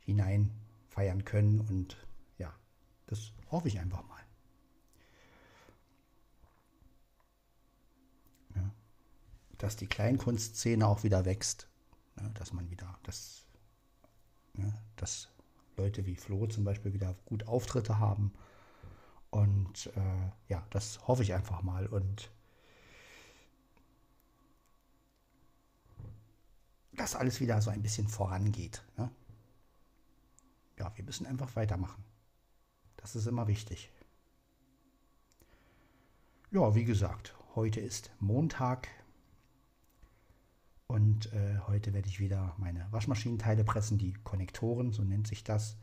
hinein 0.00 0.50
feiern 0.98 1.24
können. 1.24 1.60
Und 1.60 1.96
ja, 2.38 2.52
das 3.06 3.32
hoffe 3.52 3.68
ich 3.68 3.78
einfach 3.78 4.02
mal. 4.08 4.20
Ja, 8.56 8.74
dass 9.58 9.76
die 9.76 9.86
Kleinkunstszene 9.86 10.84
auch 10.84 11.04
wieder 11.04 11.24
wächst, 11.24 11.68
ja, 12.20 12.28
dass 12.30 12.52
man 12.52 12.68
wieder 12.68 12.98
das, 13.04 13.46
ja, 14.54 14.72
das 14.96 15.28
Leute 15.76 16.04
wie 16.04 16.16
Flo 16.16 16.48
zum 16.48 16.64
Beispiel 16.64 16.92
wieder 16.92 17.14
gut 17.26 17.46
Auftritte 17.46 18.00
haben. 18.00 18.32
Und 19.30 19.92
äh, 19.94 20.32
ja, 20.48 20.66
das 20.70 21.06
hoffe 21.06 21.22
ich 21.22 21.32
einfach 21.32 21.62
mal. 21.62 21.86
Und 21.86 22.32
dass 26.92 27.14
alles 27.14 27.38
wieder 27.38 27.62
so 27.62 27.70
ein 27.70 27.82
bisschen 27.82 28.08
vorangeht. 28.08 28.82
Ne? 28.96 29.12
Ja, 30.78 30.92
wir 30.94 31.04
müssen 31.04 31.26
einfach 31.26 31.56
weitermachen. 31.56 32.04
Das 32.96 33.16
ist 33.16 33.26
immer 33.26 33.48
wichtig. 33.48 33.90
Ja, 36.50 36.74
wie 36.74 36.84
gesagt, 36.84 37.34
heute 37.54 37.80
ist 37.80 38.12
Montag 38.20 38.88
und 40.86 41.32
äh, 41.32 41.58
heute 41.66 41.92
werde 41.92 42.08
ich 42.08 42.20
wieder 42.20 42.54
meine 42.58 42.86
Waschmaschinenteile 42.90 43.64
pressen, 43.64 43.98
die 43.98 44.14
Konnektoren, 44.24 44.92
so 44.92 45.02
nennt 45.02 45.26
sich 45.26 45.44
das. 45.44 45.76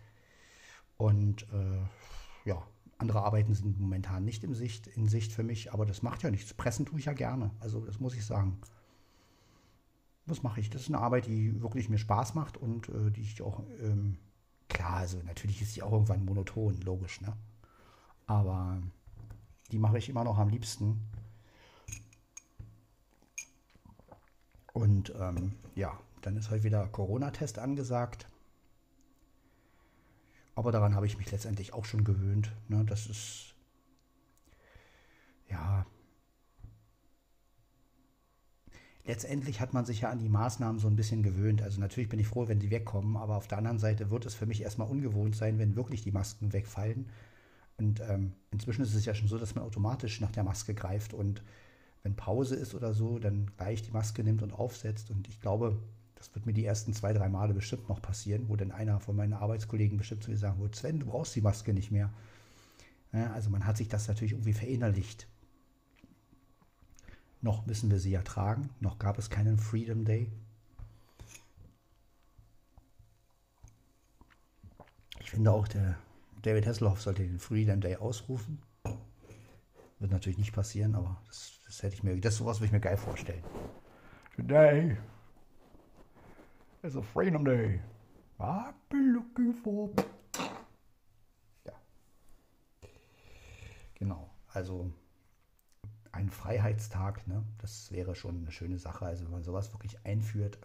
Und 0.97 1.43
äh, 1.51 2.49
ja, 2.49 2.65
andere 2.97 3.23
Arbeiten 3.23 3.53
sind 3.53 3.79
momentan 3.79 4.23
nicht 4.23 4.43
in 4.43 4.55
Sicht, 4.55 4.87
in 4.87 5.07
Sicht 5.07 5.33
für 5.33 5.43
mich, 5.43 5.73
aber 5.73 5.85
das 5.85 6.01
macht 6.01 6.23
ja 6.23 6.31
nichts. 6.31 6.53
Pressen 6.53 6.85
tue 6.85 6.99
ich 6.99 7.05
ja 7.05 7.13
gerne, 7.13 7.51
also 7.59 7.85
das 7.85 7.99
muss 7.99 8.15
ich 8.15 8.25
sagen. 8.25 8.59
Was 10.25 10.41
mache 10.41 10.61
ich? 10.61 10.69
Das 10.69 10.83
ist 10.83 10.87
eine 10.87 10.99
Arbeit, 10.99 11.27
die 11.27 11.61
wirklich 11.61 11.89
mir 11.89 11.99
Spaß 11.99 12.33
macht 12.33 12.57
und 12.57 12.89
äh, 12.89 13.11
die 13.11 13.21
ich 13.21 13.41
auch, 13.41 13.61
ähm, 13.79 14.17
klar, 14.75 14.98
also 14.98 15.17
natürlich 15.24 15.62
ist 15.62 15.74
sie 15.74 15.82
auch 15.82 15.94
irgendwann 15.94 16.25
monoton, 16.25 16.79
logisch, 16.82 17.22
ne? 17.22 17.34
Aber 18.27 18.82
die 19.72 19.79
mache 19.79 19.98
ich 19.98 20.10
immer 20.10 20.24
noch 20.24 20.38
am 20.38 20.50
liebsten. 20.50 21.10
Und 24.74 25.13
ähm, 25.17 25.53
ja, 25.75 25.98
dann 26.22 26.36
ist 26.36 26.50
heute 26.50 26.63
wieder 26.63 26.88
Corona-Test 26.88 27.58
angesagt. 27.60 28.27
Aber 30.55 30.72
daran 30.72 30.96
habe 30.96 31.05
ich 31.05 31.17
mich 31.17 31.32
letztendlich 31.32 31.74
auch 31.74 31.86
schon 31.86 32.03
gewöhnt. 32.03 32.51
Ne? 32.67 32.84
Das 32.86 33.08
ist, 33.08 33.55
ja, 35.50 35.86
letztendlich 39.05 39.62
hat 39.62 39.74
man 39.74 39.85
sich 39.85 40.01
ja 40.01 40.09
an 40.09 40.19
die 40.19 40.29
Maßnahmen 40.29 40.79
so 40.79 40.88
ein 40.88 40.95
bisschen 40.95 41.24
gewöhnt. 41.24 41.62
Also 41.62 41.79
natürlich 41.79 42.09
bin 42.09 42.19
ich 42.19 42.27
froh, 42.27 42.47
wenn 42.47 42.59
die 42.59 42.71
wegkommen, 42.71 43.17
aber 43.17 43.38
auf 43.38 43.47
der 43.47 43.59
anderen 43.59 43.79
Seite 43.79 44.09
wird 44.12 44.25
es 44.25 44.35
für 44.35 44.45
mich 44.45 44.62
erstmal 44.62 44.88
ungewohnt 44.88 45.35
sein, 45.35 45.59
wenn 45.59 45.75
wirklich 45.75 46.01
die 46.01 46.12
Masken 46.12 46.53
wegfallen. 46.53 47.09
Und 47.77 48.01
ähm, 48.01 48.33
inzwischen 48.51 48.83
ist 48.83 48.95
es 48.95 49.05
ja 49.05 49.13
schon 49.13 49.27
so, 49.27 49.38
dass 49.38 49.55
man 49.55 49.63
automatisch 49.63 50.21
nach 50.21 50.31
der 50.31 50.43
Maske 50.43 50.74
greift 50.74 51.13
und 51.13 51.43
wenn 52.03 52.15
Pause 52.15 52.55
ist 52.55 52.75
oder 52.75 52.93
so, 52.93 53.17
dann 53.17 53.51
gleich 53.57 53.81
die 53.81 53.91
Maske 53.91 54.24
nimmt 54.24 54.43
und 54.43 54.53
aufsetzt. 54.53 55.09
Und 55.09 55.27
ich 55.27 55.41
glaube, 55.41 55.79
das 56.13 56.33
wird 56.35 56.45
mir 56.45 56.53
die 56.53 56.63
ersten 56.63 56.93
zwei, 56.93 57.13
drei 57.13 57.29
Male 57.29 57.53
bestimmt 57.53 57.89
noch 57.89 58.00
passieren, 58.00 58.47
wo 58.47 58.55
dann 58.55 58.71
einer 58.71 59.00
von 59.00 59.15
meinen 59.15 59.33
Arbeitskollegen 59.33 59.97
bestimmt 59.97 60.24
zu 60.24 60.29
mir 60.29 60.38
sagen 60.38 60.62
wird, 60.62 60.75
Sven, 60.75 61.00
du 61.00 61.07
brauchst 61.07 61.35
die 61.35 61.41
Maske 61.41 61.74
nicht 61.74 61.91
mehr. 61.91 62.13
Ja, 63.12 63.33
also 63.33 63.50
man 63.50 63.65
hat 63.65 63.77
sich 63.77 63.88
das 63.88 64.07
natürlich 64.07 64.33
irgendwie 64.33 64.53
verinnerlicht. 64.53 65.27
Noch 67.41 67.65
müssen 67.65 67.91
wir 67.91 67.99
sie 67.99 68.11
ja 68.11 68.21
tragen, 68.21 68.69
noch 68.79 68.97
gab 68.97 69.17
es 69.17 69.29
keinen 69.29 69.57
Freedom 69.57 70.03
Day. 70.05 70.31
Ich 75.19 75.31
finde 75.31 75.51
auch, 75.51 75.67
der 75.67 75.97
David 76.41 76.67
Hasselhoff 76.67 77.01
sollte 77.01 77.23
den 77.23 77.39
Freedom 77.39 77.81
Day 77.81 77.95
ausrufen. 77.95 78.61
Wird 79.99 80.11
natürlich 80.11 80.37
nicht 80.37 80.53
passieren, 80.53 80.95
aber 80.95 81.21
das, 81.25 81.59
das 81.65 81.81
hätte 81.81 81.95
ich 81.95 82.03
mir, 82.03 82.19
das 82.19 82.35
sowas 82.35 82.59
würde 82.59 82.67
ich 82.67 82.71
mir 82.71 82.79
geil 82.79 82.97
vorstellen. 82.97 83.43
Today 84.35 84.97
is 86.83 86.95
a 86.95 87.01
Freedom 87.01 87.43
Day. 87.43 87.81
I've 88.39 88.73
been 88.89 89.13
looking 89.13 89.53
for. 89.53 89.89
Ja. 91.65 91.74
Genau. 93.95 94.29
Also 94.50 94.91
ein 96.15 96.29
Freiheitstag, 96.29 97.27
ne? 97.27 97.43
Das 97.59 97.91
wäre 97.91 98.15
schon 98.15 98.37
eine 98.37 98.51
schöne 98.51 98.79
Sache. 98.79 99.05
Also 99.05 99.25
wenn 99.25 99.31
man 99.31 99.43
sowas 99.43 99.73
wirklich 99.73 100.03
einführt, 100.05 100.57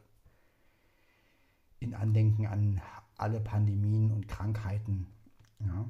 in 1.80 1.94
Andenken 1.94 2.46
an 2.46 2.80
alle 3.16 3.40
Pandemien 3.40 4.12
und 4.12 4.28
Krankheiten, 4.28 5.06
ja. 5.58 5.88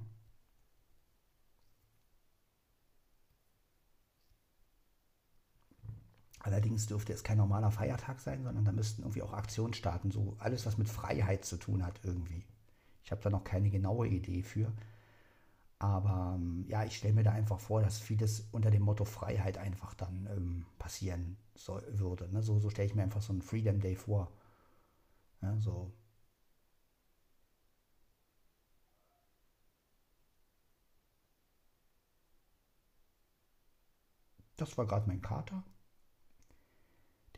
Allerdings 6.39 6.87
dürfte 6.87 7.13
es 7.13 7.23
kein 7.23 7.37
normaler 7.37 7.71
Feiertag 7.71 8.19
sein, 8.19 8.43
sondern 8.43 8.65
da 8.65 8.73
müssten 8.73 9.03
irgendwie 9.03 9.23
auch 9.23 9.35
Aktionen 9.35 9.75
starten. 9.75 10.11
So 10.11 10.37
alles, 10.39 10.65
was 10.65 10.79
mit 10.79 10.89
Freiheit 10.89 11.45
zu 11.45 11.59
tun 11.59 11.85
hat, 11.85 12.01
irgendwie. 12.03 12.45
Ich 13.05 13.11
habe 13.11 13.21
da 13.21 13.29
noch 13.29 13.45
keine 13.45 13.69
genaue 13.69 14.09
Idee 14.09 14.43
für. 14.43 14.73
Aber 15.81 16.35
ähm, 16.37 16.67
ja, 16.69 16.85
ich 16.85 16.97
stelle 16.99 17.15
mir 17.15 17.25
da 17.25 17.33
einfach 17.33 17.61
vor, 17.61 17.83
dass 17.83 17.99
vieles 18.01 18.49
unter 18.53 18.71
dem 18.71 18.83
Motto 18.85 19.05
Freiheit 19.07 19.59
einfach 19.59 19.95
dann 19.95 20.29
ähm, 20.37 20.67
passieren 20.79 21.39
soll, 21.57 21.85
würde. 21.91 22.29
Ne? 22.33 22.43
So, 22.43 22.61
so 22.61 22.71
stelle 22.71 22.89
ich 22.89 22.97
mir 22.97 23.05
einfach 23.05 23.23
so 23.23 23.33
einen 23.33 23.43
Freedom 23.43 23.81
Day 23.81 23.97
vor. 23.97 24.31
Ja, 25.43 25.57
so 25.61 25.93
Das 34.57 34.79
war 34.79 34.87
gerade 34.87 35.09
mein 35.09 35.21
Kater. 35.23 35.65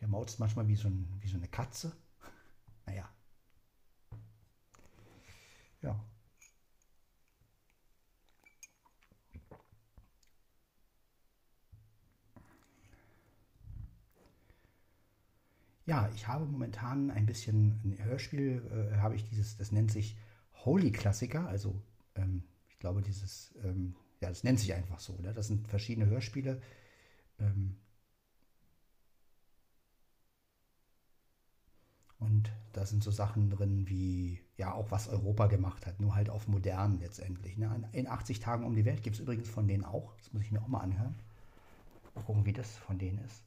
Der 0.02 0.09
mautzt 0.09 0.38
manchmal 0.38 0.68
wie 0.68 0.76
so, 0.76 0.88
ein, 0.88 1.09
wie 1.20 1.28
so 1.28 1.37
eine 1.38 1.48
Katze. 1.48 1.96
Naja. 2.87 3.09
Ja. 5.83 5.96
Ja, 15.85 16.09
ich 16.14 16.29
habe 16.29 16.45
momentan 16.47 17.11
ein 17.11 17.27
bisschen 17.27 17.81
ein 17.85 18.05
Hörspiel, 18.05 18.62
äh, 18.92 18.99
habe 18.99 19.16
ich 19.16 19.25
dieses, 19.25 19.57
das 19.57 19.73
nennt 19.73 19.90
sich 19.90 20.16
Holy 20.64 20.92
Klassiker, 20.92 21.49
also 21.49 21.81
ähm, 22.14 22.45
ich 22.68 22.79
glaube 22.79 23.03
dieses, 23.03 23.55
ähm, 23.64 23.97
ja, 24.21 24.29
das 24.29 24.45
nennt 24.45 24.61
sich 24.61 24.75
einfach 24.75 25.01
so. 25.01 25.16
Ne? 25.21 25.33
Das 25.35 25.49
sind 25.49 25.66
verschiedene 25.66 26.07
Hörspiele, 26.07 26.61
ähm, 27.40 27.77
und 32.18 32.53
da 32.73 32.87
sind 32.87 33.03
so 33.03 33.11
Sachen 33.11 33.51
drin 33.51 33.88
wie, 33.88 34.40
ja, 34.57 34.73
auch 34.73 34.90
was 34.92 35.09
Europa 35.09 35.49
gemacht 35.49 35.87
hat, 35.87 36.01
nur 36.01 36.14
halt 36.14 36.31
auf 36.31 36.47
modern 36.47 37.01
letztendlich. 37.01 37.59
Ne? 37.59 37.88
In 37.92 38.07
80 38.07 38.38
Tagen 38.38 38.64
um 38.64 38.77
die 38.77 38.85
Welt 38.85 39.03
gibt 39.03 39.16
es 39.16 39.21
übrigens 39.21 39.49
von 39.49 39.66
denen 39.66 39.85
auch. 39.85 40.14
Das 40.18 40.33
muss 40.33 40.42
ich 40.42 40.53
mir 40.53 40.62
auch 40.62 40.68
mal 40.68 40.81
anhören. 40.81 41.16
Mal 42.14 42.23
gucken, 42.23 42.47
wie 42.47 42.53
das 42.53 42.77
von 42.77 42.99
denen 42.99 43.18
ist. 43.18 43.42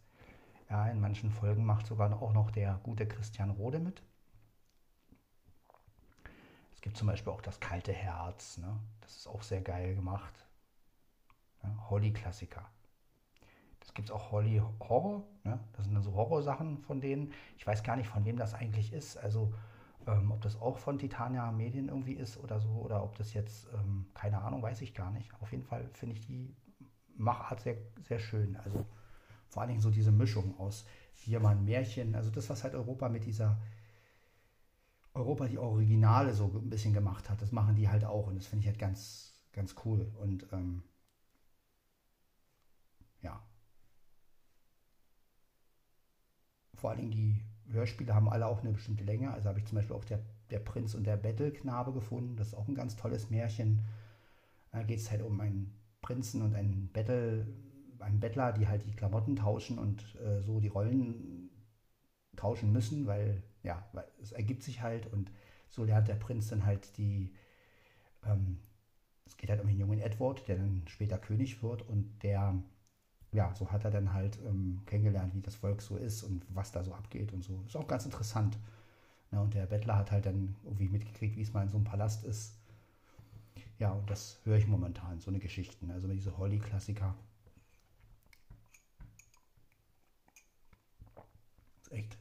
Ja, 0.69 0.88
in 0.88 0.99
manchen 0.99 1.32
Folgen 1.32 1.65
macht 1.65 1.86
sogar 1.86 2.12
auch 2.21 2.34
noch 2.34 2.51
der 2.51 2.80
gute 2.84 3.08
Christian 3.08 3.51
Rode 3.51 3.80
mit. 3.80 4.01
Es 6.73 6.82
gibt 6.82 6.97
zum 6.97 7.08
Beispiel 7.08 7.32
auch 7.32 7.41
das 7.41 7.60
kalte 7.60 7.93
Herz. 7.93 8.58
Ne? 8.58 8.80
Das 9.01 9.15
ist 9.15 9.28
auch 9.28 9.43
sehr 9.43 9.62
geil 9.62 9.95
gemacht. 9.95 10.45
Ja, 11.63 11.89
Holly-Klassiker. 11.89 12.69
Es 13.82 13.93
gibt 13.93 14.12
auch 14.12 14.32
Holly 14.32 14.62
Horror, 14.80 15.23
ne? 15.43 15.60
das 15.73 15.86
sind 15.86 15.93
dann 15.93 16.04
so 16.04 16.13
Horrorsachen 16.15 16.80
von 16.80 17.01
denen. 17.01 17.32
Ich 17.58 17.67
weiß 17.67 17.84
gar 17.84 17.95
nicht, 17.95 18.10
von 18.10 18.25
wem 18.25 18.36
das 18.38 18.56
eigentlich 18.56 18.91
ist. 18.91 19.15
Also 19.17 19.54
ähm, 20.08 20.32
ob 20.32 20.41
das 20.41 20.60
auch 20.60 20.78
von 20.78 20.97
Titania 20.97 21.51
Medien 21.51 21.89
irgendwie 21.89 22.13
ist 22.13 22.38
oder 22.38 22.60
so, 22.60 22.69
oder 22.69 23.04
ob 23.04 23.15
das 23.17 23.34
jetzt, 23.34 23.67
ähm, 23.73 24.08
keine 24.13 24.41
Ahnung, 24.41 24.62
weiß 24.62 24.82
ich 24.82 24.93
gar 24.93 25.12
nicht. 25.12 25.32
Auf 25.41 25.51
jeden 25.51 25.63
Fall 25.63 25.88
finde 25.93 26.15
ich 26.15 26.21
die 26.21 26.56
Machart 27.15 27.62
sehr, 27.62 27.78
sehr 28.04 28.19
schön. 28.19 28.56
Also 28.58 28.86
vor 29.49 29.62
allen 29.62 29.69
Dingen 29.69 29.81
so 29.81 29.91
diese 29.91 30.12
Mischung 30.12 30.58
aus 30.60 30.86
hier 31.13 31.43
ein 31.45 31.63
Märchen, 31.65 32.15
also 32.15 32.29
das, 32.29 32.49
was 32.49 32.63
halt 32.63 32.75
Europa 32.75 33.10
mit 33.10 33.25
dieser 33.25 33.60
Europa 35.13 35.47
die 35.47 35.58
Originale 35.58 36.34
so 36.34 36.45
ein 36.45 36.69
bisschen 36.69 36.93
gemacht 36.93 37.29
hat, 37.29 37.41
das 37.41 37.51
machen 37.51 37.75
die 37.75 37.89
halt 37.89 38.03
auch 38.03 38.27
und 38.27 38.36
das 38.36 38.47
finde 38.47 38.63
ich 38.63 38.67
halt 38.67 38.79
ganz, 38.79 39.34
ganz 39.53 39.75
cool. 39.86 40.12
Und 40.19 40.45
ähm, 40.51 40.84
ja, 43.21 43.41
vor 46.75 46.89
allen 46.89 46.99
Dingen 46.99 47.12
die 47.12 47.45
Hörspiele 47.71 48.13
haben 48.13 48.29
alle 48.29 48.45
auch 48.45 48.62
eine 48.62 48.71
bestimmte 48.71 49.03
Länge. 49.03 49.31
Also 49.31 49.49
habe 49.49 49.60
ich 49.60 49.65
zum 49.65 49.77
Beispiel 49.77 49.95
auch 49.95 50.05
der, 50.05 50.19
der 50.51 50.60
Prinz 50.60 50.93
und 50.93 51.05
der 51.05 51.17
Bettelknabe 51.17 51.93
gefunden. 51.93 52.36
Das 52.36 52.47
ist 52.47 52.53
auch 52.53 52.67
ein 52.67 52.75
ganz 52.75 52.95
tolles 52.95 53.29
Märchen. 53.29 53.86
Da 54.71 54.84
geht 54.84 54.99
es 54.99 55.10
halt 55.10 55.21
um 55.21 55.39
einen 55.39 55.73
Prinzen 56.01 56.41
und 56.41 56.53
einen 56.53 56.89
Bettel, 56.89 57.47
einen 58.06 58.20
Bettler, 58.20 58.54
die 58.54 58.68
halt 58.68 58.86
die 58.86 58.91
Klamotten 58.96 59.36
tauschen 59.36 59.80
und 59.80 60.04
äh, 60.15 60.41
so 60.41 60.60
die 60.60 60.68
Rollen 60.68 61.50
tauschen 62.36 62.72
müssen, 62.72 63.08
weil 63.08 63.44
ja, 63.63 63.84
weil 63.94 64.06
es 64.22 64.32
ergibt 64.32 64.63
sich 64.63 64.82
halt 64.82 65.12
und 65.12 65.32
so 65.70 65.84
lernt 65.84 66.08
der 66.08 66.15
Prinz 66.15 66.50
dann 66.50 66.65
halt 66.65 66.98
die, 66.98 67.34
ähm, 68.26 68.60
es 69.26 69.38
geht 69.38 69.50
halt 69.50 69.62
um 69.62 69.68
den 69.68 69.80
jungen 69.80 70.00
Edward, 70.00 70.48
der 70.48 70.58
dann 70.58 70.84
später 70.88 71.18
König 71.18 71.63
wird 71.63 71.82
und 71.89 72.24
der 72.24 72.62
ja, 73.34 73.54
so 73.56 73.72
hat 73.72 73.84
er 73.86 73.91
dann 73.91 74.13
halt 74.13 74.39
ähm, 74.46 74.82
kennengelernt, 74.86 75.36
wie 75.36 75.41
das 75.41 75.56
Volk 75.56 75.82
so 75.82 75.98
ist 75.98 76.24
und 76.24 76.46
was 76.50 76.72
da 76.72 76.84
so 76.84 76.94
abgeht 76.94 77.34
und 77.34 77.44
so. 77.44 77.63
Ist 77.68 77.76
auch 77.76 77.88
ganz 77.88 78.06
interessant. 78.06 78.58
Ne, 79.32 79.41
und 79.41 79.54
der 79.54 79.65
Bettler 79.68 79.98
hat 79.98 80.12
halt 80.12 80.26
dann 80.26 80.56
irgendwie 80.63 80.89
mitgekriegt, 80.89 81.38
wie 81.38 81.41
es 81.41 81.54
mal 81.54 81.63
in 81.63 81.70
so 81.70 81.78
einem 81.78 81.86
Palast 81.86 82.24
ist. 82.26 82.56
Ja, 83.80 83.91
und 83.91 84.10
das 84.10 84.39
höre 84.46 84.58
ich 84.58 84.68
momentan, 84.68 85.20
so 85.20 85.30
eine 85.30 85.39
Geschichten. 85.39 85.91
Also 85.91 86.08
diese 86.08 86.38
Holly-Klassiker. 86.38 87.15
Echt. 91.91 92.17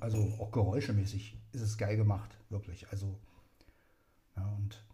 Also 0.00 0.18
auch 0.38 0.50
geräuschemäßig 0.52 1.36
ist 1.52 1.60
es 1.62 1.78
geil 1.78 1.96
gemacht, 1.96 2.36
wirklich. 2.48 2.88
Also, 2.90 3.18
ja, 4.36 4.46
und 4.56 4.84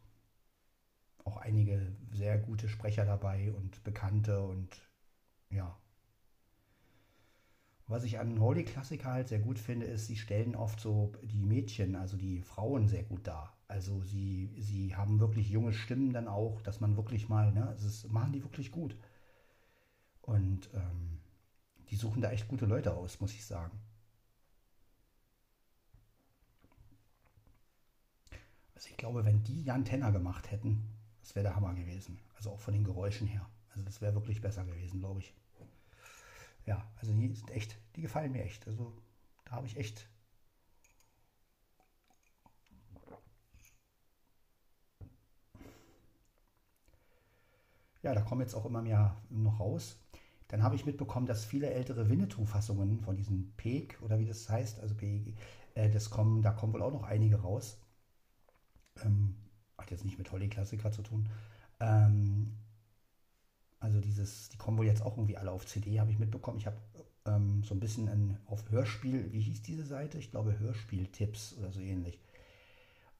auch 1.24 1.36
einige 1.38 1.92
sehr 2.12 2.38
gute 2.38 2.68
Sprecher 2.68 3.04
dabei 3.04 3.52
und 3.52 3.84
Bekannte 3.84 4.42
und 4.42 4.68
ja. 5.50 5.78
Was 7.86 8.04
ich 8.04 8.18
an 8.18 8.40
Holy 8.40 8.64
Klassiker 8.64 9.12
halt 9.12 9.28
sehr 9.28 9.38
gut 9.38 9.58
finde, 9.58 9.86
ist, 9.86 10.06
sie 10.06 10.16
stellen 10.16 10.54
oft 10.54 10.78
so 10.78 11.12
die 11.22 11.42
Mädchen, 11.42 11.96
also 11.96 12.16
die 12.18 12.42
Frauen 12.42 12.86
sehr 12.86 13.02
gut 13.02 13.26
dar. 13.26 13.56
Also 13.66 14.02
sie, 14.02 14.54
sie 14.58 14.94
haben 14.94 15.20
wirklich 15.20 15.48
junge 15.48 15.72
Stimmen 15.72 16.12
dann 16.12 16.28
auch, 16.28 16.60
dass 16.62 16.80
man 16.80 16.96
wirklich 16.96 17.28
mal, 17.28 17.52
ne, 17.52 17.74
es 17.78 18.06
machen 18.08 18.32
die 18.32 18.42
wirklich 18.42 18.70
gut. 18.70 18.96
Und 20.22 20.68
ähm, 20.74 21.20
die 21.88 21.96
suchen 21.96 22.20
da 22.20 22.30
echt 22.30 22.48
gute 22.48 22.66
Leute 22.66 22.94
aus, 22.94 23.20
muss 23.20 23.32
ich 23.32 23.46
sagen. 23.46 23.80
Also 28.78 28.90
ich 28.90 28.96
glaube, 28.96 29.24
wenn 29.24 29.42
die 29.42 29.64
Jan 29.64 29.84
Tenner 29.84 30.12
gemacht 30.12 30.52
hätten, 30.52 30.84
das 31.20 31.34
wäre 31.34 31.42
der 31.42 31.56
Hammer 31.56 31.74
gewesen. 31.74 32.20
Also 32.36 32.52
auch 32.52 32.60
von 32.60 32.72
den 32.72 32.84
Geräuschen 32.84 33.26
her. 33.26 33.44
Also 33.70 33.82
das 33.82 34.00
wäre 34.00 34.14
wirklich 34.14 34.40
besser 34.40 34.64
gewesen, 34.64 35.00
glaube 35.00 35.18
ich. 35.18 35.34
Ja, 36.64 36.88
also 37.00 37.12
die 37.12 37.34
sind 37.34 37.50
echt, 37.50 37.76
die 37.96 38.02
gefallen 38.02 38.30
mir 38.30 38.44
echt. 38.44 38.68
Also 38.68 38.96
da 39.46 39.56
habe 39.56 39.66
ich 39.66 39.76
echt. 39.76 40.08
Ja, 48.04 48.14
da 48.14 48.20
kommen 48.20 48.42
jetzt 48.42 48.54
auch 48.54 48.64
immer 48.64 48.82
mehr 48.82 49.20
noch 49.28 49.58
raus. 49.58 49.96
Dann 50.46 50.62
habe 50.62 50.76
ich 50.76 50.86
mitbekommen, 50.86 51.26
dass 51.26 51.44
viele 51.44 51.68
ältere 51.68 52.08
Winnetou-Fassungen 52.08 53.00
von 53.00 53.16
diesen 53.16 53.52
PEG 53.56 54.00
oder 54.02 54.20
wie 54.20 54.26
das 54.26 54.48
heißt, 54.48 54.78
also 54.78 54.94
PEG, 54.94 55.34
äh, 55.74 55.90
das 55.90 56.10
kommen, 56.10 56.42
da 56.42 56.52
kommen 56.52 56.72
wohl 56.74 56.82
auch 56.82 56.92
noch 56.92 57.02
einige 57.02 57.40
raus. 57.40 57.76
Ähm, 59.04 59.34
hat 59.76 59.90
jetzt 59.90 60.04
nicht 60.04 60.18
mit 60.18 60.30
Holly-Klassiker 60.30 60.90
zu 60.92 61.02
tun. 61.02 61.28
Ähm, 61.80 62.56
also 63.80 64.00
dieses, 64.00 64.48
die 64.48 64.56
kommen 64.56 64.78
wohl 64.78 64.86
jetzt 64.86 65.02
auch 65.02 65.16
irgendwie 65.16 65.36
alle 65.36 65.52
auf 65.52 65.66
CD, 65.66 66.00
habe 66.00 66.10
ich 66.10 66.18
mitbekommen. 66.18 66.58
Ich 66.58 66.66
habe 66.66 66.76
ähm, 67.26 67.62
so 67.64 67.74
ein 67.74 67.80
bisschen 67.80 68.08
ein, 68.08 68.38
auf 68.46 68.68
Hörspiel, 68.70 69.32
wie 69.32 69.40
hieß 69.40 69.62
diese 69.62 69.84
Seite? 69.84 70.18
Ich 70.18 70.30
glaube 70.30 70.58
Hörspieltipps 70.58 71.56
oder 71.58 71.72
so 71.72 71.80
ähnlich. 71.80 72.20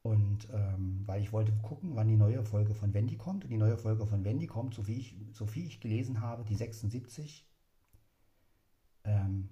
Und 0.01 0.47
ähm, 0.53 1.03
weil 1.05 1.21
ich 1.21 1.31
wollte 1.33 1.51
gucken, 1.61 1.95
wann 1.95 2.07
die 2.07 2.15
neue 2.15 2.43
Folge 2.43 2.73
von 2.73 2.93
Wendy 2.93 3.17
kommt. 3.17 3.43
Und 3.43 3.49
die 3.49 3.57
neue 3.57 3.77
Folge 3.77 4.05
von 4.05 4.23
Wendy 4.23 4.47
kommt, 4.47 4.73
so 4.73 4.87
wie 4.87 4.95
ich, 4.95 5.15
so 5.33 5.45
viel 5.45 5.65
ich 5.67 5.79
gelesen 5.81 6.21
habe, 6.21 6.43
die 6.45 6.55
76. 6.55 7.45
Ähm, 9.03 9.49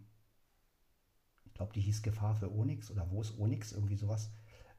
ich 1.45 1.53
glaube, 1.53 1.73
die 1.73 1.81
hieß 1.81 2.01
Gefahr 2.01 2.35
für 2.35 2.51
Onyx 2.51 2.91
oder 2.91 3.09
Wo 3.11 3.21
ist 3.21 3.37
Onyx, 3.37 3.71
irgendwie 3.73 3.95
sowas. 3.95 4.29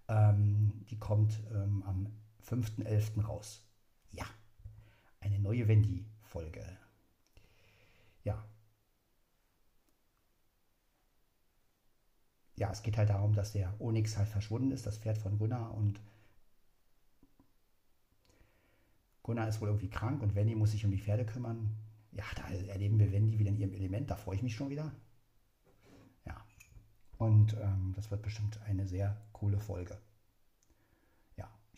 Ähm, 0.09 0.85
die 0.91 0.99
kommt 0.99 1.39
ähm, 1.53 1.83
am 1.87 2.07
5.11. 2.49 3.23
raus. 3.25 3.63
Ja, 4.11 4.27
eine 5.21 5.39
neue 5.39 5.69
Wendy-Folge. 5.69 6.65
Ja. 8.25 8.45
Ja, 12.57 12.71
es 12.73 12.83
geht 12.83 12.97
halt 12.97 13.11
darum, 13.11 13.35
dass 13.35 13.53
der 13.53 13.73
Onyx 13.81 14.17
halt 14.19 14.29
verschwunden 14.29 14.73
ist, 14.73 14.87
das 14.87 14.99
Pferd 14.99 15.19
von 15.19 15.39
Gunnar 15.39 15.75
und 15.75 16.01
Gunnar 19.23 19.47
ist 19.49 19.61
wohl 19.61 19.69
irgendwie 19.69 19.91
krank 19.91 20.23
und 20.23 20.35
Wendy 20.35 20.55
muss 20.55 20.73
sich 20.73 20.85
um 20.85 20.91
die 20.91 20.99
Pferde 20.99 21.25
kümmern. 21.27 21.77
Ja, 22.13 22.25
da 22.35 22.49
erleben 22.49 22.99
wir 22.99 23.13
Wendy 23.13 23.39
wieder 23.39 23.51
in 23.51 23.59
ihrem 23.59 23.75
Element, 23.75 24.11
da 24.11 24.17
freue 24.17 24.37
ich 24.37 24.43
mich 24.43 24.57
schon 24.57 24.71
wieder. 24.71 24.91
Ja. 27.19 27.27
Und 27.27 27.55
ähm, 27.55 27.93
das 27.97 28.11
wird 28.11 28.23
bestimmt 28.23 28.61
eine 28.67 28.87
sehr 28.87 29.17
coole 29.33 29.59
Folge. 29.59 29.99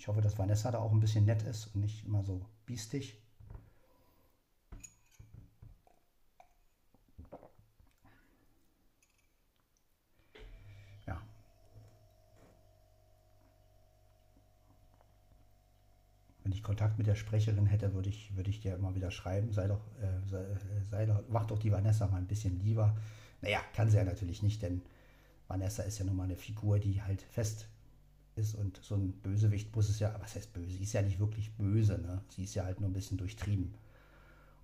Ich 0.00 0.08
hoffe, 0.08 0.22
dass 0.22 0.38
Vanessa 0.38 0.70
da 0.70 0.78
auch 0.78 0.92
ein 0.92 1.00
bisschen 1.00 1.26
nett 1.26 1.42
ist 1.42 1.74
und 1.74 1.82
nicht 1.82 2.06
immer 2.06 2.24
so 2.24 2.40
biestig. 2.64 3.18
Ja. 11.06 11.20
Wenn 16.44 16.52
ich 16.52 16.62
Kontakt 16.62 16.96
mit 16.96 17.06
der 17.06 17.14
Sprecherin 17.14 17.66
hätte, 17.66 17.92
würde 17.92 18.08
ich, 18.08 18.34
würde 18.34 18.48
ich 18.48 18.62
dir 18.62 18.76
immer 18.76 18.94
wieder 18.94 19.10
schreiben, 19.10 19.52
sei 19.52 19.66
doch, 19.68 19.82
äh, 20.00 20.26
sei, 20.26 20.46
sei 20.90 21.04
doch, 21.04 21.22
mach 21.28 21.44
doch 21.44 21.58
die 21.58 21.72
Vanessa 21.72 22.06
mal 22.06 22.16
ein 22.16 22.26
bisschen 22.26 22.58
lieber. 22.58 22.96
Naja, 23.42 23.60
kann 23.74 23.90
sie 23.90 23.98
ja 23.98 24.04
natürlich 24.04 24.42
nicht, 24.42 24.62
denn 24.62 24.80
Vanessa 25.50 25.82
ist 25.82 25.98
ja 25.98 26.04
nun 26.04 26.16
mal 26.16 26.24
eine 26.24 26.36
Figur, 26.36 26.78
die 26.78 27.02
halt 27.02 27.22
fest 27.22 27.66
ist 28.36 28.54
und 28.54 28.78
so 28.84 28.94
ein 28.94 29.12
Bösewicht 29.14 29.74
muss 29.74 29.88
es 29.88 29.98
ja, 29.98 30.14
was 30.20 30.36
heißt 30.36 30.52
böse? 30.52 30.70
Sie 30.76 30.84
ist 30.84 30.92
ja 30.92 31.02
nicht 31.02 31.18
wirklich 31.18 31.50
böse, 31.56 31.98
ne? 31.98 32.22
Sie 32.28 32.44
ist 32.44 32.54
ja 32.54 32.64
halt 32.64 32.78
nur 32.80 32.88
ein 32.88 32.92
bisschen 32.92 33.18
durchtrieben. 33.18 33.74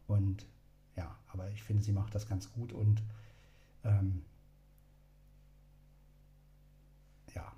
Und 0.07 0.46
ja, 0.94 1.18
aber 1.33 1.51
ich 1.51 1.64
finde, 1.64 1.83
sie 1.83 1.90
macht 1.90 2.14
das 2.14 2.29
ganz 2.29 2.53
gut 2.53 2.72
und 2.72 3.03
ähm, 3.83 4.22
ja. 7.35 7.53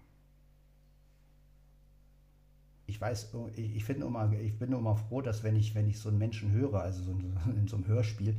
Ich 2.86 2.98
weiß, 2.98 3.34
ich, 3.56 3.76
ich 3.76 3.84
finde 3.84 4.06
immer, 4.06 4.32
ich 4.32 4.58
bin 4.58 4.72
immer 4.72 4.96
froh, 4.96 5.20
dass 5.20 5.42
wenn 5.42 5.54
ich, 5.54 5.74
wenn 5.74 5.86
ich 5.86 5.98
so 5.98 6.08
einen 6.08 6.16
Menschen 6.16 6.50
höre, 6.52 6.80
also 6.80 7.02
so 7.02 7.12
in 7.12 7.68
so 7.68 7.76
einem 7.76 7.86
Hörspiel, 7.86 8.38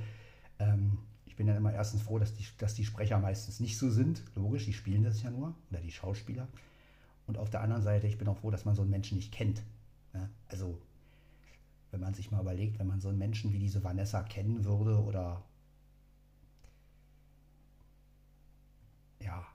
ähm, 0.58 0.98
bin 1.40 1.48
dann 1.48 1.56
immer 1.56 1.74
erstens 1.74 2.02
froh, 2.02 2.20
dass 2.20 2.34
die, 2.34 2.46
dass 2.58 2.76
die 2.76 2.84
Sprecher 2.84 3.18
meistens 3.18 3.62
nicht 3.62 3.78
so 3.78 3.90
sind. 3.90 4.22
Logisch, 4.36 4.66
die 4.66 4.74
spielen 4.74 5.04
das 5.04 5.24
ja 5.24 5.32
nur, 5.32 5.56
oder 5.72 5.80
die 5.80 5.90
Schauspieler. 5.90 6.50
Und 7.28 7.38
auf 7.38 7.50
der 7.50 7.62
anderen 7.62 7.82
Seite, 7.82 8.08
ich 8.08 8.18
bin 8.18 8.28
auch 8.28 8.36
froh, 8.36 8.52
dass 8.52 8.66
man 8.66 8.76
so 8.76 8.82
einen 8.82 8.92
Menschen 8.92 9.16
nicht 9.16 9.32
kennt. 9.32 9.64
Ja, 10.14 10.28
also, 10.50 10.78
wenn 11.92 12.02
man 12.02 12.14
sich 12.14 12.30
mal 12.30 12.42
überlegt, 12.42 12.78
wenn 12.78 12.88
man 12.88 13.00
so 13.00 13.08
einen 13.08 13.20
Menschen 13.20 13.54
wie 13.54 13.60
diese 13.60 13.86
Vanessa 13.86 14.22
kennen 14.24 14.66
würde 14.66 15.02
oder 15.02 15.42
ja, 19.22 19.48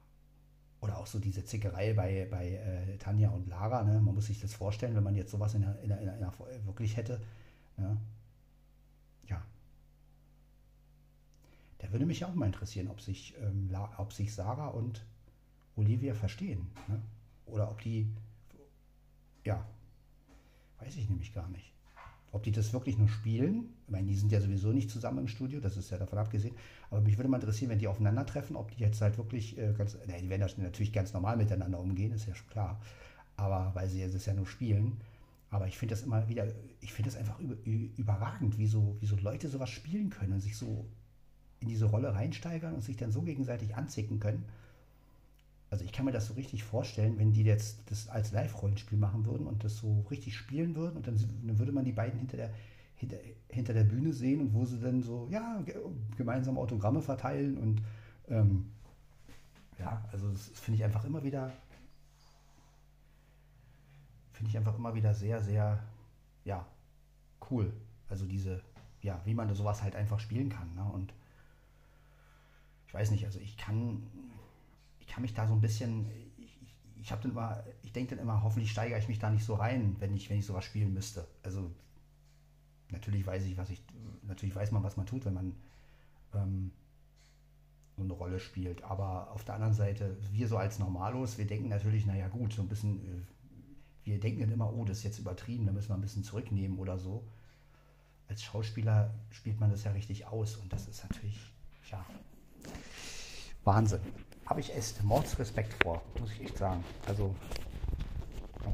oder 0.80 0.96
auch 0.96 1.06
so 1.06 1.18
diese 1.18 1.44
Zickerei 1.44 1.92
bei, 1.92 2.26
bei 2.30 2.52
äh, 2.52 2.96
Tanja 2.96 3.28
und 3.28 3.46
Lara, 3.46 3.82
ne? 3.82 4.00
man 4.00 4.14
muss 4.14 4.24
sich 4.24 4.40
das 4.40 4.54
vorstellen, 4.54 4.96
wenn 4.96 5.04
man 5.04 5.16
jetzt 5.16 5.32
sowas 5.32 5.52
in 5.52 5.60
der, 5.60 5.78
in 5.82 5.90
der, 5.90 6.00
in 6.00 6.06
der, 6.06 6.32
wirklich 6.64 6.96
hätte. 6.96 7.20
Ne? 7.76 7.84
Ja. 7.84 7.96
Da 11.84 11.92
würde 11.92 12.06
mich 12.06 12.24
auch 12.24 12.34
mal 12.34 12.46
interessieren, 12.46 12.88
ob 12.88 13.02
sich, 13.02 13.34
ähm, 13.42 13.70
ob 13.98 14.14
sich 14.14 14.32
Sarah 14.32 14.68
und 14.68 15.04
Olivia 15.76 16.14
verstehen. 16.14 16.66
Ne? 16.88 16.98
Oder 17.44 17.70
ob 17.70 17.82
die, 17.82 18.08
ja, 19.44 19.66
weiß 20.80 20.96
ich 20.96 21.10
nämlich 21.10 21.34
gar 21.34 21.46
nicht. 21.50 21.74
Ob 22.32 22.42
die 22.42 22.52
das 22.52 22.72
wirklich 22.72 22.96
nur 22.96 23.08
spielen, 23.08 23.68
ich 23.84 23.92
meine, 23.92 24.06
die 24.06 24.16
sind 24.16 24.32
ja 24.32 24.40
sowieso 24.40 24.72
nicht 24.72 24.90
zusammen 24.90 25.18
im 25.18 25.28
Studio, 25.28 25.60
das 25.60 25.76
ist 25.76 25.90
ja 25.90 25.98
davon 25.98 26.18
abgesehen, 26.18 26.56
aber 26.90 27.02
mich 27.02 27.18
würde 27.18 27.28
mal 27.28 27.36
interessieren, 27.36 27.70
wenn 27.70 27.78
die 27.78 27.86
aufeinandertreffen, 27.86 28.56
ob 28.56 28.70
die 28.70 28.82
jetzt 28.82 29.02
halt 29.02 29.18
wirklich 29.18 29.58
äh, 29.58 29.74
ganz, 29.76 29.94
ne, 30.06 30.18
die 30.20 30.30
werden 30.30 30.50
natürlich 30.56 30.92
ganz 30.92 31.12
normal 31.12 31.36
miteinander 31.36 31.78
umgehen, 31.78 32.12
ist 32.12 32.26
ja 32.26 32.34
schon 32.34 32.48
klar, 32.48 32.80
aber 33.36 33.72
weil 33.74 33.88
sie 33.88 34.02
es 34.02 34.24
ja 34.24 34.32
nur 34.32 34.46
spielen. 34.46 35.00
Aber 35.50 35.68
ich 35.68 35.76
finde 35.76 35.94
das 35.94 36.02
immer 36.02 36.28
wieder, 36.28 36.48
ich 36.80 36.92
finde 36.94 37.10
das 37.10 37.18
einfach 37.18 37.38
über, 37.38 37.54
überragend, 37.64 38.58
wie 38.58 38.66
so, 38.66 38.96
wie 39.00 39.06
so 39.06 39.16
Leute 39.16 39.48
sowas 39.48 39.70
spielen 39.70 40.10
können 40.10 40.32
und 40.32 40.40
sich 40.40 40.56
so 40.56 40.88
in 41.60 41.68
diese 41.68 41.86
Rolle 41.86 42.14
reinsteigern 42.14 42.74
und 42.74 42.82
sich 42.82 42.96
dann 42.96 43.12
so 43.12 43.22
gegenseitig 43.22 43.76
anzicken 43.76 44.20
können. 44.20 44.44
Also 45.70 45.84
ich 45.84 45.92
kann 45.92 46.04
mir 46.04 46.12
das 46.12 46.26
so 46.26 46.34
richtig 46.34 46.62
vorstellen, 46.62 47.18
wenn 47.18 47.32
die 47.32 47.42
jetzt 47.42 47.90
das 47.90 48.08
als 48.08 48.32
Live-Rollenspiel 48.32 48.98
machen 48.98 49.26
würden 49.26 49.46
und 49.46 49.64
das 49.64 49.78
so 49.78 50.04
richtig 50.10 50.36
spielen 50.36 50.76
würden 50.76 50.96
und 50.96 51.06
dann, 51.06 51.16
dann 51.16 51.58
würde 51.58 51.72
man 51.72 51.84
die 51.84 51.92
beiden 51.92 52.18
hinter 52.18 52.36
der, 52.36 52.50
hinter, 52.94 53.16
hinter 53.48 53.72
der 53.72 53.84
Bühne 53.84 54.12
sehen 54.12 54.40
und 54.40 54.54
wo 54.54 54.64
sie 54.64 54.78
dann 54.78 55.02
so, 55.02 55.26
ja, 55.30 55.64
gemeinsam 56.16 56.58
Autogramme 56.58 57.02
verteilen 57.02 57.58
und 57.58 57.82
ähm, 58.28 58.66
ja, 59.78 60.04
also 60.12 60.30
das 60.30 60.48
finde 60.60 60.76
ich 60.76 60.84
einfach 60.84 61.04
immer 61.04 61.22
wieder, 61.24 61.52
finde 64.32 64.50
ich 64.50 64.56
einfach 64.56 64.76
immer 64.78 64.94
wieder 64.94 65.14
sehr, 65.14 65.42
sehr, 65.42 65.82
ja, 66.44 66.64
cool. 67.50 67.72
Also 68.08 68.26
diese, 68.26 68.62
ja, 69.02 69.20
wie 69.24 69.34
man 69.34 69.52
sowas 69.54 69.82
halt 69.82 69.96
einfach 69.96 70.20
spielen 70.20 70.48
kann. 70.48 70.74
Ne? 70.74 70.84
Und 70.84 71.12
ich 72.94 73.00
weiß 73.00 73.10
nicht, 73.10 73.24
also 73.24 73.40
ich 73.40 73.56
kann, 73.56 74.04
ich 75.00 75.08
kann 75.08 75.22
mich 75.22 75.34
da 75.34 75.48
so 75.48 75.54
ein 75.54 75.60
bisschen, 75.60 76.06
ich, 76.38 76.56
ich, 77.00 77.10
habe 77.10 77.22
dann 77.22 77.32
immer, 77.32 77.64
ich 77.82 77.92
denke 77.92 78.14
dann 78.14 78.22
immer, 78.22 78.44
hoffentlich 78.44 78.70
steigere 78.70 79.00
ich 79.00 79.08
mich 79.08 79.18
da 79.18 79.30
nicht 79.30 79.44
so 79.44 79.54
rein, 79.54 79.96
wenn 79.98 80.14
ich, 80.14 80.30
wenn 80.30 80.38
ich 80.38 80.46
sowas 80.46 80.64
spielen 80.64 80.94
müsste. 80.94 81.26
Also 81.42 81.72
natürlich 82.92 83.26
weiß 83.26 83.46
ich, 83.46 83.56
was 83.56 83.70
ich, 83.70 83.82
natürlich 84.22 84.54
weiß 84.54 84.70
man, 84.70 84.84
was 84.84 84.96
man 84.96 85.06
tut, 85.06 85.24
wenn 85.24 85.34
man 85.34 85.56
ähm, 86.34 86.70
eine 87.98 88.12
Rolle 88.12 88.38
spielt. 88.38 88.84
Aber 88.84 89.32
auf 89.32 89.42
der 89.42 89.56
anderen 89.56 89.74
Seite, 89.74 90.16
wir 90.30 90.46
so 90.46 90.56
als 90.56 90.78
Normalos, 90.78 91.36
wir 91.36 91.48
denken 91.48 91.70
natürlich, 91.70 92.06
naja 92.06 92.28
gut, 92.28 92.52
so 92.52 92.62
ein 92.62 92.68
bisschen, 92.68 93.00
äh, 93.00 93.22
wir 94.04 94.20
denken 94.20 94.42
dann 94.42 94.52
immer, 94.52 94.72
oh, 94.72 94.84
das 94.84 94.98
ist 94.98 95.04
jetzt 95.04 95.18
übertrieben, 95.18 95.66
da 95.66 95.72
müssen 95.72 95.88
wir 95.88 95.96
ein 95.96 96.00
bisschen 96.00 96.22
zurücknehmen 96.22 96.78
oder 96.78 96.96
so. 96.96 97.24
Als 98.28 98.44
Schauspieler 98.44 99.12
spielt 99.30 99.58
man 99.58 99.72
das 99.72 99.82
ja 99.82 99.90
richtig 99.90 100.26
aus 100.26 100.54
und 100.54 100.72
das 100.72 100.86
ist 100.86 101.02
natürlich, 101.02 101.40
ja, 101.90 102.06
Wahnsinn. 103.64 104.00
Habe 104.46 104.60
ich 104.60 104.74
echt 104.74 105.02
Mordsrespekt 105.02 105.74
vor, 105.82 106.02
muss 106.20 106.30
ich 106.32 106.42
echt 106.42 106.58
sagen. 106.58 106.84
Also 107.06 107.34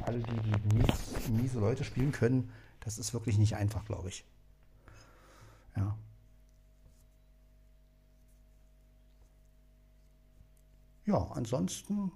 alle, 0.05 0.19
die, 0.19 0.41
die 0.41 0.77
mies, 0.77 1.29
miese 1.29 1.61
Leute 1.61 1.85
spielen 1.85 2.13
können, 2.13 2.51
das 2.81 2.99
ist 2.99 3.13
wirklich 3.13 3.39
nicht 3.39 3.57
einfach, 3.57 3.85
glaube 3.85 4.09
ich. 4.09 4.25
Ja. 5.77 5.97
Ja, 11.07 11.27
ansonsten, 11.33 12.13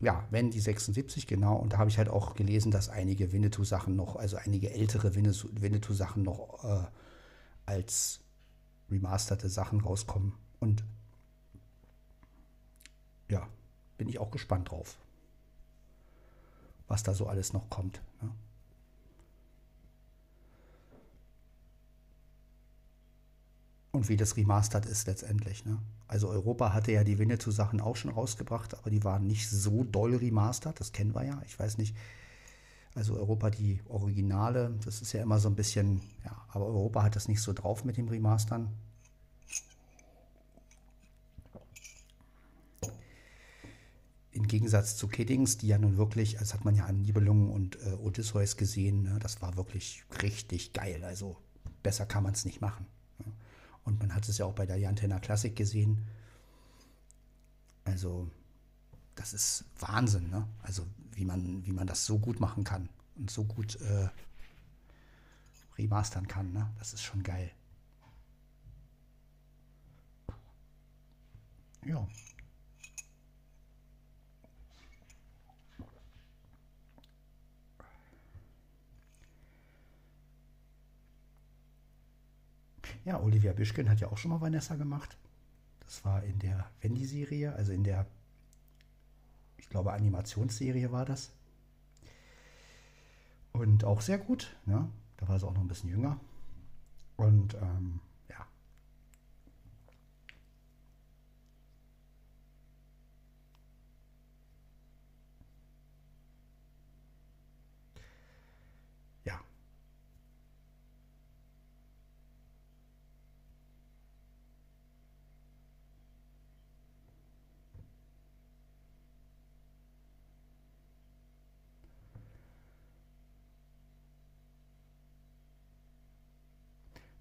ja, 0.00 0.26
wenn 0.30 0.50
die 0.50 0.60
76, 0.60 1.26
genau. 1.26 1.56
Und 1.56 1.72
da 1.72 1.78
habe 1.78 1.90
ich 1.90 1.98
halt 1.98 2.08
auch 2.08 2.34
gelesen, 2.34 2.70
dass 2.70 2.88
einige 2.88 3.32
Winnetou-Sachen 3.32 3.96
noch, 3.96 4.16
also 4.16 4.36
einige 4.36 4.70
ältere 4.70 5.14
Winnetou-Sachen 5.14 6.22
noch 6.22 6.64
äh, 6.64 6.86
als 7.66 8.20
remasterte 8.90 9.48
Sachen 9.48 9.80
rauskommen. 9.80 10.34
Und 10.62 10.84
ja, 13.28 13.48
bin 13.98 14.08
ich 14.08 14.20
auch 14.20 14.30
gespannt 14.30 14.70
drauf, 14.70 14.96
was 16.86 17.02
da 17.02 17.14
so 17.14 17.26
alles 17.26 17.52
noch 17.52 17.68
kommt. 17.68 18.00
Ne? 18.20 18.30
Und 23.90 24.08
wie 24.08 24.16
das 24.16 24.36
remastered 24.36 24.86
ist 24.86 25.08
letztendlich. 25.08 25.64
Ne? 25.64 25.80
Also 26.06 26.28
Europa 26.28 26.72
hatte 26.72 26.92
ja 26.92 27.02
die 27.02 27.18
Winnetou-Sachen 27.18 27.80
auch 27.80 27.96
schon 27.96 28.12
rausgebracht, 28.12 28.78
aber 28.78 28.88
die 28.88 29.02
waren 29.02 29.26
nicht 29.26 29.50
so 29.50 29.82
doll 29.82 30.14
remastered, 30.14 30.78
das 30.78 30.92
kennen 30.92 31.12
wir 31.12 31.24
ja. 31.24 31.42
Ich 31.44 31.58
weiß 31.58 31.76
nicht. 31.78 31.96
Also 32.94 33.16
Europa 33.16 33.50
die 33.50 33.80
Originale, 33.88 34.78
das 34.84 35.02
ist 35.02 35.12
ja 35.12 35.22
immer 35.22 35.40
so 35.40 35.48
ein 35.48 35.56
bisschen, 35.56 36.02
ja, 36.24 36.40
aber 36.50 36.66
Europa 36.66 37.02
hat 37.02 37.16
das 37.16 37.26
nicht 37.26 37.42
so 37.42 37.52
drauf 37.52 37.84
mit 37.84 37.96
dem 37.96 38.06
Remastern. 38.06 38.68
Im 44.32 44.48
Gegensatz 44.48 44.96
zu 44.96 45.08
Kiddings, 45.08 45.58
die 45.58 45.68
ja 45.68 45.78
nun 45.78 45.98
wirklich, 45.98 46.36
das 46.38 46.54
hat 46.54 46.64
man 46.64 46.74
ja 46.74 46.86
an 46.86 47.02
Nibelungen 47.02 47.50
und 47.50 47.76
äh, 47.82 47.92
Odysseus 47.92 48.56
gesehen, 48.56 49.02
ne, 49.02 49.18
das 49.20 49.42
war 49.42 49.56
wirklich 49.56 50.04
richtig 50.22 50.72
geil. 50.72 51.04
Also 51.04 51.36
besser 51.82 52.06
kann 52.06 52.22
man 52.22 52.32
es 52.32 52.44
nicht 52.44 52.60
machen. 52.60 52.86
Ne? 53.18 53.32
Und 53.84 53.98
man 54.00 54.14
hat 54.14 54.28
es 54.28 54.38
ja 54.38 54.46
auch 54.46 54.54
bei 54.54 54.66
der 54.66 54.78
Jantenna 54.78 55.18
Classic 55.20 55.54
gesehen. 55.54 56.06
Also, 57.84 58.30
das 59.16 59.34
ist 59.34 59.64
Wahnsinn, 59.78 60.30
ne? 60.30 60.46
Also, 60.62 60.86
wie 61.12 61.24
man, 61.24 61.66
wie 61.66 61.72
man 61.72 61.86
das 61.86 62.06
so 62.06 62.18
gut 62.18 62.40
machen 62.40 62.64
kann 62.64 62.88
und 63.16 63.30
so 63.30 63.44
gut 63.44 63.76
äh, 63.80 64.08
remastern 65.76 66.28
kann, 66.28 66.52
ne? 66.52 66.70
Das 66.78 66.94
ist 66.94 67.02
schon 67.02 67.22
geil. 67.22 67.50
Ja. 71.84 72.06
Ja, 83.04 83.20
Olivia 83.20 83.52
Bischken 83.52 83.88
hat 83.90 84.00
ja 84.00 84.08
auch 84.08 84.18
schon 84.18 84.30
mal 84.30 84.40
Vanessa 84.40 84.76
gemacht. 84.76 85.16
Das 85.80 86.04
war 86.04 86.22
in 86.22 86.38
der 86.38 86.70
Wendy-Serie, 86.80 87.54
also 87.54 87.72
in 87.72 87.84
der, 87.84 88.06
ich 89.56 89.68
glaube, 89.68 89.92
Animationsserie 89.92 90.92
war 90.92 91.04
das. 91.04 91.32
Und 93.52 93.84
auch 93.84 94.00
sehr 94.00 94.18
gut. 94.18 94.56
Ne? 94.66 94.88
Da 95.16 95.28
war 95.28 95.38
sie 95.38 95.46
auch 95.46 95.52
noch 95.52 95.60
ein 95.60 95.68
bisschen 95.68 95.90
jünger. 95.90 96.18
Und 97.16 97.54
ähm, 97.54 98.00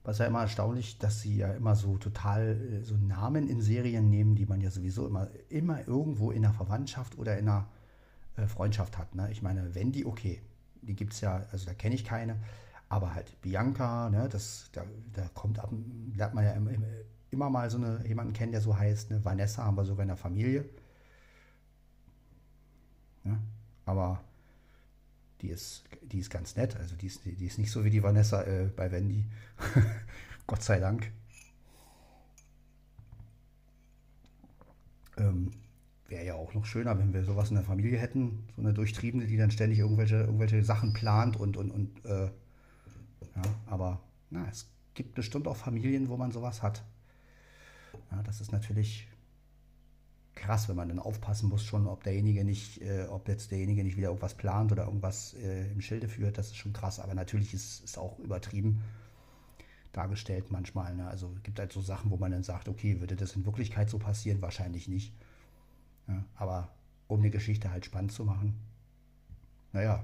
Was 0.04 0.18
ja 0.18 0.26
immer 0.26 0.42
erstaunlich, 0.42 0.98
dass 0.98 1.22
sie 1.22 1.38
ja 1.38 1.52
immer 1.54 1.76
so 1.76 1.98
total 1.98 2.60
äh, 2.60 2.84
so 2.84 2.96
Namen 2.96 3.48
in 3.48 3.62
Serien 3.62 4.10
nehmen, 4.10 4.36
die 4.36 4.46
man 4.46 4.62
ja 4.62 4.72
sowieso 4.72 5.08
immer, 5.08 5.30
immer 5.50 5.88
irgendwo 5.88 6.32
in 6.32 6.42
der 6.42 6.54
Verwandtschaft 6.54 7.18
oder 7.18 7.38
in 7.38 7.46
der 7.46 7.68
äh, 8.38 8.48
Freundschaft 8.48 8.98
hat. 8.98 9.14
Ne? 9.14 9.30
Ich 9.32 9.42
meine, 9.42 9.76
Wendy, 9.76 10.06
okay, 10.06 10.42
die 10.82 10.96
gibt 10.96 11.14
es 11.14 11.22
ja, 11.22 11.46
also 11.52 11.66
da 11.68 11.74
kenne 11.74 11.96
ich 11.96 12.04
keine, 12.04 12.38
aber 12.90 13.14
halt 13.14 13.40
Bianca, 13.42 14.10
ne, 14.10 14.28
das, 14.28 14.70
da, 14.74 14.84
da 15.14 15.28
kommt 15.34 15.60
ab, 15.60 15.72
lernt 16.16 16.34
man 16.34 16.44
ja 16.44 16.52
immer, 16.52 16.72
immer 17.30 17.50
mal 17.50 17.70
so 17.70 17.78
eine, 17.78 18.06
jemanden 18.06 18.34
kennen, 18.34 18.52
der 18.52 18.62
so 18.62 18.78
heißt, 18.78 19.12
ne? 19.12 19.24
Vanessa 19.24 19.64
haben 19.64 19.78
wir 19.78 19.86
sogar 19.86 20.04
in 20.04 20.10
der 20.10 20.18
Familie. 20.18 20.66
Ne? 23.24 23.40
Aber 23.86 24.22
die 25.42 25.50
ist, 25.50 25.84
die 26.02 26.20
ist 26.20 26.30
ganz 26.30 26.56
nett. 26.56 26.76
Also 26.78 26.96
die 26.96 27.08
ist, 27.08 27.26
die 27.26 27.46
ist 27.46 27.58
nicht 27.58 27.72
so 27.72 27.84
wie 27.84 27.90
die 27.90 28.04
Vanessa 28.04 28.44
äh, 28.44 28.70
bei 28.76 28.92
Wendy. 28.92 29.26
Gott 30.48 30.64
sei 30.64 30.80
Dank. 30.80 31.12
Ähm, 35.18 35.52
Wäre 36.08 36.26
ja 36.26 36.36
auch 36.36 36.54
noch 36.54 36.66
schöner, 36.66 37.00
wenn 37.00 37.14
wir 37.14 37.24
sowas 37.24 37.50
in 37.50 37.56
der 37.56 37.64
Familie 37.64 37.98
hätten. 37.98 38.44
So 38.56 38.62
eine 38.62 38.74
Durchtriebene, 38.74 39.26
die 39.28 39.38
dann 39.38 39.52
ständig 39.52 39.80
irgendwelche, 39.80 40.18
irgendwelche 40.18 40.64
Sachen 40.64 40.94
plant 40.94 41.38
und, 41.38 41.58
und, 41.58 41.72
und 41.72 42.06
äh, 42.06 42.26
ja, 42.26 43.42
aber 43.68 44.02
na, 44.30 44.46
es 44.50 44.70
gibt 44.94 45.16
bestimmt 45.16 45.48
auch 45.48 45.56
Familien, 45.56 46.10
wo 46.10 46.18
man 46.18 46.32
sowas 46.32 46.62
hat. 46.62 46.84
Ja, 48.12 48.22
das 48.24 48.42
ist 48.42 48.52
natürlich 48.52 49.08
krass, 50.36 50.70
wenn 50.70 50.76
man 50.76 50.90
dann 50.90 51.00
aufpassen 51.00 51.50
muss 51.50 51.64
schon, 51.64 51.88
ob 51.88 52.04
derjenige 52.04 52.44
nicht, 52.44 52.82
äh, 52.82 53.06
ob 53.10 53.28
jetzt 53.28 53.52
derjenige 53.52 53.84
nicht 53.84 53.98
wieder 53.98 54.08
irgendwas 54.08 54.36
plant 54.36 54.72
oder 54.72 54.86
irgendwas 54.86 55.34
äh, 55.36 55.72
im 55.72 55.82
Schilde 55.82 56.08
führt, 56.08 56.38
das 56.38 56.48
ist 56.48 56.58
schon 56.58 56.74
krass. 56.74 57.00
Aber 57.00 57.14
natürlich 57.14 57.54
ist 57.54 57.84
es 57.84 57.98
auch 57.98 58.18
übertrieben 58.20 58.82
dargestellt 59.92 60.52
manchmal. 60.52 60.96
Ne? 60.96 61.08
Also 61.08 61.34
es 61.36 61.44
gibt 61.44 61.60
halt 61.60 61.74
so 61.74 61.82
Sachen, 61.82 62.12
wo 62.12 62.18
man 62.18 62.32
dann 62.32 62.44
sagt, 62.44 62.70
okay, 62.70 63.00
würde 63.00 63.16
das 63.16 63.36
in 63.36 63.46
Wirklichkeit 63.46 63.90
so 63.90 64.00
passieren? 64.00 64.42
Wahrscheinlich 64.42 64.88
nicht. 64.88 65.14
Ja, 66.08 66.24
aber 66.36 66.70
um 67.08 67.20
eine 67.20 67.30
Geschichte 67.30 67.72
halt 67.72 67.86
spannend 67.86 68.12
zu 68.12 68.24
machen, 68.24 68.58
naja, 69.74 70.04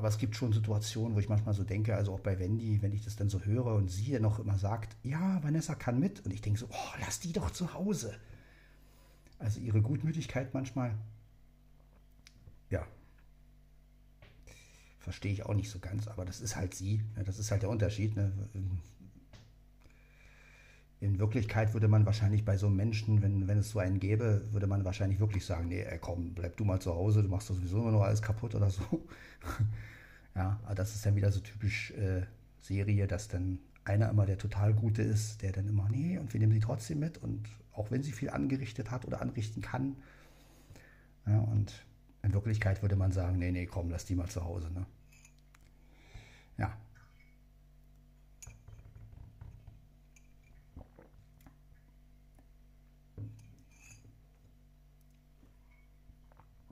Aber 0.00 0.08
es 0.08 0.16
gibt 0.16 0.34
schon 0.34 0.50
Situationen, 0.50 1.14
wo 1.14 1.20
ich 1.20 1.28
manchmal 1.28 1.52
so 1.52 1.62
denke, 1.62 1.94
also 1.94 2.14
auch 2.14 2.20
bei 2.20 2.38
Wendy, 2.38 2.80
wenn 2.80 2.94
ich 2.94 3.04
das 3.04 3.16
dann 3.16 3.28
so 3.28 3.42
höre 3.42 3.74
und 3.74 3.90
sie 3.90 4.12
dann 4.12 4.22
noch 4.22 4.38
immer 4.38 4.56
sagt, 4.56 4.96
ja, 5.02 5.42
Vanessa 5.42 5.74
kann 5.74 6.00
mit. 6.00 6.24
Und 6.24 6.32
ich 6.32 6.40
denke 6.40 6.58
so, 6.58 6.68
oh, 6.70 6.94
lass 7.00 7.20
die 7.20 7.34
doch 7.34 7.50
zu 7.50 7.74
Hause. 7.74 8.14
Also 9.38 9.60
ihre 9.60 9.82
Gutmütigkeit 9.82 10.54
manchmal, 10.54 10.96
ja, 12.70 12.86
verstehe 15.00 15.34
ich 15.34 15.44
auch 15.44 15.52
nicht 15.52 15.68
so 15.68 15.80
ganz, 15.80 16.08
aber 16.08 16.24
das 16.24 16.40
ist 16.40 16.56
halt 16.56 16.74
sie. 16.74 17.02
Ne? 17.14 17.24
Das 17.24 17.38
ist 17.38 17.50
halt 17.50 17.60
der 17.60 17.68
Unterschied. 17.68 18.16
Ne? 18.16 18.32
In 21.00 21.18
Wirklichkeit 21.18 21.72
würde 21.72 21.88
man 21.88 22.04
wahrscheinlich 22.04 22.44
bei 22.44 22.58
so 22.58 22.66
einem 22.66 22.76
Menschen, 22.76 23.22
wenn, 23.22 23.48
wenn 23.48 23.58
es 23.58 23.70
so 23.70 23.78
einen 23.78 24.00
gäbe, 24.00 24.42
würde 24.52 24.66
man 24.66 24.84
wahrscheinlich 24.84 25.18
wirklich 25.18 25.46
sagen, 25.46 25.68
nee, 25.68 25.84
komm, 26.00 26.34
bleib 26.34 26.58
du 26.58 26.64
mal 26.64 26.80
zu 26.80 26.94
Hause, 26.94 27.22
du 27.22 27.28
machst 27.28 27.48
sowieso 27.48 27.80
immer 27.80 27.92
noch 27.92 28.02
alles 28.02 28.20
kaputt 28.20 28.54
oder 28.54 28.68
so. 28.68 28.82
ja, 30.34 30.60
aber 30.64 30.74
das 30.74 30.94
ist 30.94 31.06
dann 31.06 31.16
wieder 31.16 31.32
so 31.32 31.40
typisch 31.40 31.92
äh, 31.92 32.22
Serie, 32.60 33.06
dass 33.06 33.28
dann 33.28 33.60
einer 33.84 34.10
immer 34.10 34.26
der 34.26 34.36
total 34.36 34.74
Gute 34.74 35.00
ist, 35.00 35.40
der 35.40 35.52
dann 35.52 35.68
immer, 35.68 35.88
nee, 35.88 36.18
und 36.18 36.34
wir 36.34 36.40
nehmen 36.40 36.52
sie 36.52 36.60
trotzdem 36.60 37.00
mit 37.00 37.16
und 37.16 37.48
auch 37.72 37.90
wenn 37.90 38.02
sie 38.02 38.12
viel 38.12 38.28
angerichtet 38.28 38.90
hat 38.90 39.06
oder 39.06 39.22
anrichten 39.22 39.62
kann. 39.62 39.96
Ja, 41.26 41.38
und 41.38 41.86
in 42.22 42.34
Wirklichkeit 42.34 42.82
würde 42.82 42.96
man 42.96 43.12
sagen, 43.12 43.38
nee, 43.38 43.52
nee, 43.52 43.66
komm, 43.66 43.88
lass 43.90 44.04
die 44.04 44.14
mal 44.14 44.28
zu 44.28 44.44
Hause. 44.44 44.70
Ne? 44.70 44.84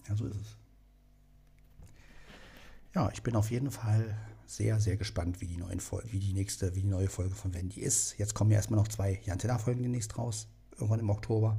Ja, 0.09 0.16
so 0.16 0.27
ist 0.27 0.37
es. 0.37 0.57
Ja, 2.94 3.11
ich 3.12 3.23
bin 3.23 3.37
auf 3.37 3.51
jeden 3.51 3.71
Fall 3.71 4.16
sehr, 4.47 4.81
sehr 4.81 4.97
gespannt, 4.97 5.40
wie 5.40 5.47
die, 5.47 5.59
neuen 5.59 5.81
wie 6.07 6.18
die 6.18 6.33
nächste, 6.33 6.75
wie 6.75 6.81
die 6.81 6.88
neue 6.88 7.09
Folge 7.09 7.35
von 7.35 7.53
Wendy 7.53 7.81
ist. 7.81 8.16
Jetzt 8.16 8.35
kommen 8.35 8.51
ja 8.51 8.57
erstmal 8.57 8.81
noch 8.81 8.88
zwei 8.88 9.21
Jantenna-Folgen 9.25 9.83
demnächst 9.83 10.16
raus, 10.16 10.49
irgendwann 10.73 11.01
im 11.01 11.11
Oktober. 11.11 11.59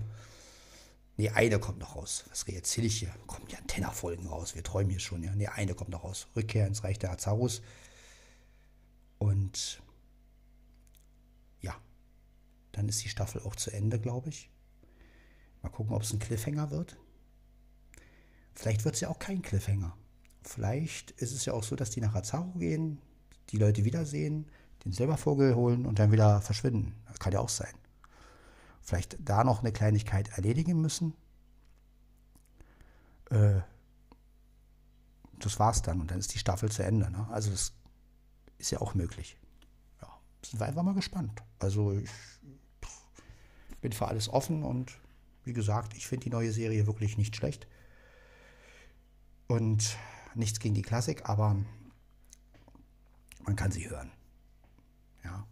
Ne, 1.18 1.30
eine 1.30 1.60
kommt 1.60 1.80
noch 1.80 1.96
raus. 1.96 2.26
Was 2.30 2.44
erzähle 2.44 2.88
ich 2.88 3.00
hier? 3.00 3.14
Kommen 3.28 3.46
die 3.48 3.58
Antenna-Folgen 3.58 4.26
raus. 4.26 4.56
Wir 4.56 4.64
träumen 4.64 4.90
hier 4.90 5.00
schon. 5.00 5.22
Ja? 5.22 5.36
Ne, 5.36 5.52
eine 5.52 5.76
kommt 5.76 5.90
noch 5.92 6.04
raus. 6.04 6.28
Rückkehr 6.36 6.66
ins 6.66 6.84
Reich 6.84 6.98
der 6.98 7.12
Azarus. 7.12 7.62
Und 9.18 9.84
ja, 11.62 11.76
dann 12.72 12.88
ist 12.88 13.04
die 13.04 13.10
Staffel 13.10 13.42
auch 13.42 13.56
zu 13.56 13.70
Ende, 13.70 14.00
glaube 14.00 14.30
ich. 14.30 14.50
Mal 15.62 15.70
gucken, 15.70 15.94
ob 15.94 16.04
es 16.04 16.14
ein 16.14 16.20
Cliffhanger 16.20 16.72
wird. 16.72 16.98
Vielleicht 18.60 18.86
wird 18.86 18.96
es 18.96 19.02
ja 19.02 19.10
auch 19.10 19.20
kein 19.20 19.42
Cliffhanger. 19.42 19.96
Vielleicht 20.44 21.12
ist 21.12 21.34
es 21.34 21.46
ja 21.46 21.54
auch 21.54 21.64
so, 21.64 21.76
dass 21.76 21.92
die 21.92 22.02
nach 22.02 22.16
Azaru 22.16 22.58
gehen, 22.60 23.02
die 23.50 23.58
Leute 23.58 23.86
wiedersehen, 23.86 24.48
den 24.86 24.92
Silbervogel 24.92 25.56
holen 25.56 25.86
und 25.86 26.00
dann 26.00 26.12
wieder 26.12 26.42
verschwinden. 26.42 26.96
Das 27.08 27.20
kann 27.20 27.34
ja 27.34 27.40
auch 27.40 27.50
sein 27.50 27.74
vielleicht 28.90 29.18
da 29.20 29.44
noch 29.44 29.60
eine 29.60 29.72
Kleinigkeit 29.72 30.30
erledigen 30.30 30.82
müssen. 30.82 31.14
Äh, 33.30 33.62
das 35.38 35.60
war's 35.60 35.82
dann 35.82 36.02
und 36.02 36.12
dann 36.12 36.20
ist 36.20 36.34
die 36.34 36.40
Staffel 36.40 36.70
zu 36.72 36.84
Ende. 36.84 37.10
Ne? 37.10 37.28
Also 37.32 37.52
das 37.52 37.74
ist 38.58 38.72
ja 38.72 38.82
auch 38.82 38.96
möglich. 38.96 39.38
Ja, 40.02 40.10
sind 40.44 40.60
wir 40.60 40.66
einfach 40.66 40.84
mal 40.84 40.96
gespannt. 40.96 41.42
Also 41.60 41.94
ich 41.94 42.10
bin 43.80 43.94
für 43.94 44.08
alles 44.08 44.28
offen 44.28 44.64
und 44.64 44.98
wie 45.44 45.54
gesagt, 45.54 45.96
ich 45.96 46.08
finde 46.08 46.26
die 46.26 46.32
neue 46.32 46.52
Serie 46.52 46.88
wirklich 46.88 47.18
nicht 47.18 47.36
schlecht. 47.36 47.68
Und 49.50 49.98
nichts 50.36 50.60
gegen 50.60 50.76
die 50.76 50.84
Klassik, 50.84 51.28
aber 51.28 51.56
man 53.44 53.56
kann 53.56 53.72
sie 53.72 53.90
hören. 53.90 54.12
Ja. 55.24 55.48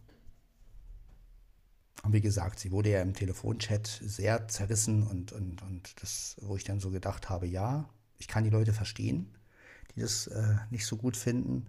Und 2.04 2.14
wie 2.14 2.22
gesagt, 2.22 2.60
sie 2.60 2.72
wurde 2.72 2.92
ja 2.92 3.02
im 3.02 3.16
Telefonchat 3.16 3.88
sehr 3.88 4.48
zerrissen 4.50 5.02
und, 5.02 5.32
und, 5.32 5.64
und 5.64 6.00
das, 6.00 6.36
wo 6.42 6.56
ich 6.56 6.64
dann 6.64 6.80
so 6.80 6.92
gedacht 6.92 7.28
habe, 7.30 7.48
ja, 7.48 7.90
ich 8.20 8.28
kann 8.28 8.44
die 8.44 8.52
Leute 8.52 8.72
verstehen, 8.72 9.36
die 9.96 10.02
das 10.02 10.28
äh, 10.28 10.58
nicht 10.70 10.86
so 10.86 10.96
gut 10.98 11.18
finden. 11.18 11.66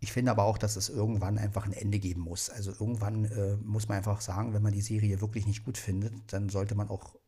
Ich 0.00 0.12
finde 0.12 0.32
aber 0.32 0.42
auch, 0.42 0.58
dass 0.58 0.74
es 0.74 0.88
irgendwann 0.88 1.38
einfach 1.38 1.64
ein 1.64 1.72
Ende 1.72 2.00
geben 2.00 2.22
muss. 2.22 2.50
Also 2.50 2.72
irgendwann 2.72 3.24
äh, 3.26 3.56
muss 3.58 3.86
man 3.86 3.98
einfach 3.98 4.20
sagen, 4.20 4.52
wenn 4.52 4.62
man 4.62 4.72
die 4.72 4.82
Serie 4.82 5.20
wirklich 5.20 5.46
nicht 5.46 5.64
gut 5.64 5.78
findet, 5.78 6.32
dann 6.32 6.48
sollte 6.48 6.74
man 6.74 6.88
auch 6.88 7.21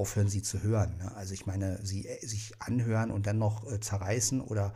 aufhören, 0.00 0.28
sie 0.28 0.42
zu 0.42 0.62
hören. 0.62 0.96
Ne? 0.96 1.14
Also 1.14 1.34
ich 1.34 1.46
meine, 1.46 1.84
sie 1.84 2.06
äh, 2.06 2.26
sich 2.26 2.60
anhören 2.60 3.10
und 3.10 3.26
dann 3.26 3.38
noch 3.38 3.70
äh, 3.70 3.80
zerreißen 3.80 4.40
oder 4.40 4.74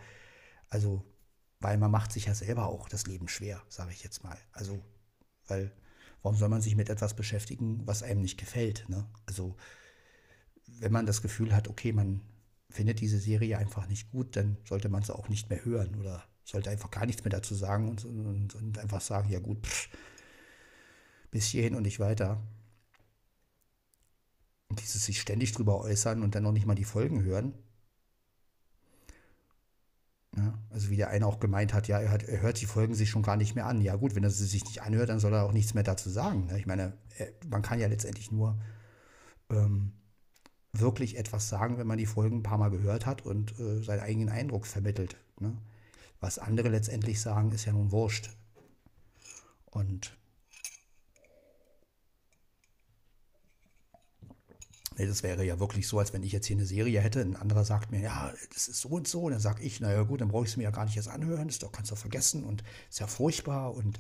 also 0.69 1.05
weil 1.65 1.79
man 1.79 1.91
macht 1.91 2.13
sich 2.13 2.27
ja 2.27 2.35
selber 2.35 2.67
auch 2.67 2.91
das 2.91 3.07
Leben 3.07 3.27
schwer, 3.27 3.63
sage 3.71 3.91
ich 3.91 4.05
jetzt 4.05 4.23
mal. 4.23 4.37
Also, 4.53 4.85
weil, 5.47 5.73
warum 6.23 6.37
soll 6.37 6.51
man 6.51 6.61
sich 6.61 6.77
mit 6.77 6.91
etwas 6.91 7.17
beschäftigen, 7.17 7.87
was 7.87 8.03
einem 8.03 8.21
nicht 8.21 8.39
gefällt? 8.39 8.87
Ne? 8.91 9.09
Also, 9.25 9.57
wenn 10.67 10.93
man 10.93 11.07
das 11.07 11.23
Gefühl 11.23 11.57
hat, 11.57 11.69
okay, 11.69 11.93
man 11.93 12.21
findet 12.69 13.01
diese 13.01 13.19
Serie 13.19 13.57
einfach 13.57 13.89
nicht 13.89 14.11
gut, 14.11 14.37
dann 14.37 14.59
sollte 14.69 14.91
man 14.91 15.03
sie 15.03 15.15
auch 15.15 15.31
nicht 15.31 15.49
mehr 15.49 15.65
hören 15.65 15.95
oder 15.95 16.23
sollte 16.45 16.69
einfach 16.69 16.91
gar 16.91 17.07
nichts 17.07 17.25
mehr 17.25 17.31
dazu 17.31 17.55
sagen 17.55 17.89
und, 17.89 18.05
und, 18.05 18.55
und 18.55 18.79
einfach 18.79 19.01
sagen, 19.01 19.31
ja 19.31 19.39
gut, 19.39 19.67
pff, 19.67 19.89
bis 21.31 21.47
hierhin 21.47 21.77
und 21.77 21.85
nicht 21.85 21.99
weiter. 21.99 22.43
Dieses 24.77 25.05
sich 25.05 25.21
ständig 25.21 25.53
drüber 25.53 25.81
äußern 25.81 26.23
und 26.23 26.35
dann 26.35 26.43
noch 26.43 26.53
nicht 26.53 26.67
mal 26.67 26.75
die 26.75 26.85
Folgen 26.85 27.23
hören, 27.23 27.55
ja, 30.37 30.59
also 30.71 30.91
wie 30.91 30.97
der 30.97 31.11
eine 31.11 31.27
auch 31.27 31.39
gemeint 31.39 31.73
hat, 31.73 31.87
ja, 31.87 32.01
er, 32.01 32.11
hat, 32.11 32.25
er, 32.25 32.41
hört 32.43 32.61
die 32.61 32.67
Folgen 32.67 32.95
sich 32.95 33.11
schon 33.11 33.23
gar 33.23 33.37
nicht 33.37 33.55
mehr 33.55 33.67
an. 33.67 33.81
Ja 33.81 33.95
gut, 33.95 34.15
wenn 34.15 34.25
er 34.25 34.31
sie 34.31 34.47
sich 34.47 34.65
nicht 34.65 34.83
anhört, 34.83 35.09
dann 35.09 35.21
soll 35.21 35.33
er 35.33 35.45
auch 35.45 35.53
nichts 35.53 35.75
mehr 35.75 35.85
dazu 35.85 36.11
sagen. 36.11 36.47
Ne? 36.47 36.59
Ich 36.59 36.67
meine, 36.67 36.95
man 37.49 37.63
kann 37.63 37.79
ja 37.79 37.87
letztendlich 37.87 38.33
nur 38.33 38.59
ähm, 39.51 39.93
wirklich 40.73 41.17
etwas 41.19 41.49
sagen, 41.49 41.79
wenn 41.79 41.87
man 41.87 41.99
die 41.99 42.07
Folgen 42.07 42.39
ein 42.39 42.43
paar 42.43 42.59
Mal 42.59 42.71
gehört 42.71 43.07
hat 43.07 43.25
und 43.25 43.59
äh, 43.61 43.83
seinen 43.83 44.01
eigenen 44.01 44.29
Eindruck 44.29 44.67
vermittelt. 44.67 45.17
Ne? 45.39 45.57
Was 46.21 46.39
andere 46.39 46.69
letztendlich 46.69 47.21
sagen, 47.21 47.53
ist 47.53 47.67
ja 47.67 47.73
nun 47.73 47.93
wurscht. 47.93 48.31
Und 49.67 50.17
Nee, 54.97 55.07
das 55.07 55.25
wäre 55.25 55.45
ja 55.45 55.59
wirklich 55.59 55.89
so, 55.89 55.99
als 55.99 56.13
wenn 56.13 56.23
ich 56.23 56.31
jetzt 56.31 56.47
hier 56.47 56.57
eine 56.57 56.67
Serie 56.67 57.01
hätte, 57.01 57.21
ein 57.21 57.35
anderer 57.35 57.65
sagt 57.65 57.91
mir, 57.91 58.01
ja, 58.01 58.33
das 58.53 58.69
ist 58.69 58.81
so 58.81 58.91
und 58.91 59.09
so, 59.09 59.23
und 59.23 59.33
dann 59.33 59.41
sage 59.41 59.63
ich, 59.63 59.81
naja 59.81 60.03
gut, 60.05 60.21
dann 60.21 60.29
brauche 60.29 60.45
ich 60.45 60.51
es 60.51 60.57
mir 60.57 60.63
ja 60.63 60.71
gar 60.71 60.85
nicht 60.85 60.97
erst 60.97 61.09
anhören, 61.09 61.49
das 61.49 61.59
kannst 61.73 61.91
du 61.91 61.97
vergessen. 61.97 62.45
Und 62.45 62.63
ist 62.89 63.01
ja 63.01 63.09
furchtbar. 63.09 63.75
Und 63.75 63.99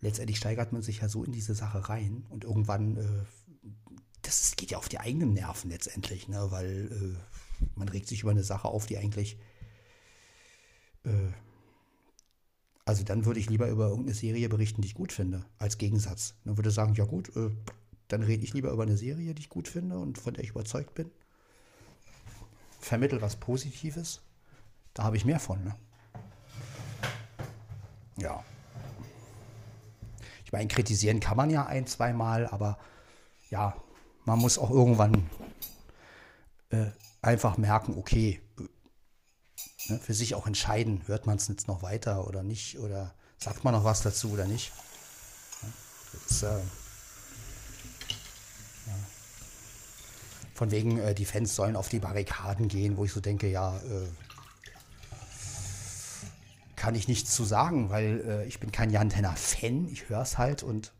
letztendlich 0.00 0.38
steigert 0.38 0.72
man 0.72 0.82
sich 0.82 1.00
ja 1.00 1.08
so 1.08 1.22
in 1.22 1.30
diese 1.30 1.54
Sache 1.54 1.88
rein. 1.88 2.26
Und 2.30 2.42
irgendwann, 2.42 2.96
äh, 2.96 3.68
das 4.22 4.56
geht 4.56 4.72
ja 4.72 4.78
auf 4.78 4.88
die 4.88 4.98
eigenen 4.98 5.34
Nerven 5.34 5.70
letztendlich, 5.70 6.26
ne, 6.26 6.50
weil 6.50 7.16
äh, 7.20 7.64
man 7.76 7.88
regt 7.88 8.08
sich 8.08 8.22
über 8.22 8.32
eine 8.32 8.42
Sache 8.42 8.66
auf, 8.66 8.86
die 8.86 8.98
eigentlich, 8.98 9.38
äh, 11.04 11.32
also 12.84 13.04
dann 13.04 13.24
würde 13.24 13.38
ich 13.38 13.48
lieber 13.48 13.68
über 13.68 13.88
irgendeine 13.88 14.14
Serie 14.14 14.48
berichten, 14.48 14.82
die 14.82 14.88
ich 14.88 14.94
gut 14.94 15.12
finde, 15.12 15.44
als 15.58 15.78
Gegensatz. 15.78 16.34
Dann 16.44 16.56
würde 16.56 16.70
ich 16.70 16.74
sagen, 16.74 16.94
ja 16.94 17.04
gut, 17.04 17.36
äh, 17.36 17.50
dann 18.08 18.22
rede 18.22 18.42
ich 18.42 18.54
lieber 18.54 18.70
über 18.70 18.82
eine 18.82 18.96
Serie, 18.96 19.34
die 19.34 19.42
ich 19.42 19.48
gut 19.48 19.68
finde 19.68 19.98
und 19.98 20.18
von 20.18 20.34
der 20.34 20.44
ich 20.44 20.50
überzeugt 20.50 20.94
bin. 20.94 21.10
Vermittel 22.80 23.20
was 23.20 23.36
Positives. 23.36 24.20
Da 24.94 25.04
habe 25.04 25.16
ich 25.16 25.24
mehr 25.24 25.40
von. 25.40 25.62
Ne? 25.62 25.76
Ja. 28.16 28.44
Ich 30.44 30.52
meine, 30.52 30.68
kritisieren 30.68 31.20
kann 31.20 31.36
man 31.36 31.50
ja 31.50 31.66
ein, 31.66 31.86
zweimal, 31.86 32.46
aber 32.46 32.78
ja, 33.50 33.76
man 34.24 34.38
muss 34.38 34.58
auch 34.58 34.70
irgendwann 34.70 35.28
äh, 36.70 36.86
einfach 37.20 37.58
merken, 37.58 37.96
okay, 37.96 38.40
ne, 39.88 39.98
für 39.98 40.14
sich 40.14 40.34
auch 40.34 40.46
entscheiden, 40.46 41.02
hört 41.06 41.26
man 41.26 41.36
es 41.36 41.48
jetzt 41.48 41.68
noch 41.68 41.82
weiter 41.82 42.26
oder 42.26 42.42
nicht, 42.42 42.78
oder 42.78 43.14
sagt 43.36 43.64
man 43.64 43.74
noch 43.74 43.84
was 43.84 44.02
dazu 44.02 44.32
oder 44.32 44.46
nicht. 44.46 44.72
Das, 46.28 46.42
äh, 46.42 46.60
Von 50.58 50.72
wegen, 50.72 50.98
äh, 50.98 51.14
die 51.14 51.24
Fans 51.24 51.54
sollen 51.54 51.76
auf 51.76 51.88
die 51.88 52.00
Barrikaden 52.00 52.66
gehen, 52.66 52.96
wo 52.96 53.04
ich 53.04 53.12
so 53.12 53.20
denke, 53.20 53.48
ja, 53.48 53.76
äh, 53.76 54.08
kann 56.74 56.96
ich 56.96 57.06
nichts 57.06 57.32
zu 57.32 57.44
sagen, 57.44 57.90
weil 57.90 58.24
äh, 58.26 58.44
ich 58.48 58.58
bin 58.58 58.72
kein 58.72 58.90
Jan 58.90 59.08
Tenner 59.08 59.36
Fan, 59.36 59.86
ich 59.86 60.08
höre 60.08 60.22
es 60.22 60.36
halt 60.36 60.64
und 60.64 60.92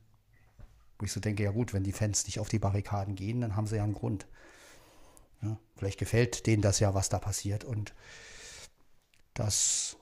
wo 0.96 1.06
ich 1.06 1.10
so 1.10 1.18
denke, 1.18 1.42
ja 1.42 1.50
gut, 1.50 1.74
wenn 1.74 1.82
die 1.82 1.90
Fans 1.90 2.24
nicht 2.26 2.38
auf 2.38 2.48
die 2.48 2.60
Barrikaden 2.60 3.16
gehen, 3.16 3.40
dann 3.40 3.56
haben 3.56 3.66
sie 3.66 3.74
ja 3.74 3.82
einen 3.82 3.94
Grund. 3.94 4.28
Ja, 5.42 5.58
vielleicht 5.74 5.98
gefällt 5.98 6.46
denen 6.46 6.62
das 6.62 6.78
ja, 6.78 6.94
was 6.94 7.08
da 7.08 7.18
passiert 7.18 7.64
und 7.64 7.94
das 9.34 9.96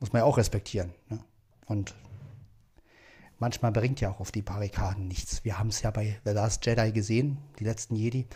muss 0.00 0.12
man 0.12 0.22
ja 0.22 0.24
auch 0.24 0.38
respektieren. 0.38 0.92
Ne? 1.08 1.22
Und 1.66 1.94
manchmal 3.38 3.70
bringt 3.70 4.00
ja 4.00 4.10
auch 4.10 4.18
auf 4.18 4.32
die 4.32 4.42
Barrikaden 4.42 5.06
nichts. 5.06 5.44
Wir 5.44 5.56
haben 5.56 5.68
es 5.68 5.82
ja 5.82 5.92
bei 5.92 6.18
The 6.24 6.32
Last 6.32 6.66
Jedi 6.66 6.90
gesehen, 6.90 7.38
die 7.60 7.64
letzten 7.64 7.94
Jedi 7.94 8.26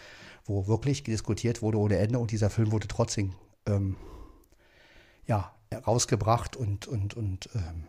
wo 0.44 0.66
wirklich 0.66 1.02
diskutiert 1.02 1.62
wurde 1.62 1.78
ohne 1.78 1.98
Ende 1.98 2.18
und 2.18 2.30
dieser 2.30 2.50
Film 2.50 2.72
wurde 2.72 2.88
trotzdem 2.88 3.32
ähm, 3.66 3.96
ja, 5.26 5.54
rausgebracht 5.86 6.56
und, 6.56 6.86
und, 6.86 7.14
und 7.14 7.48
ähm, 7.54 7.84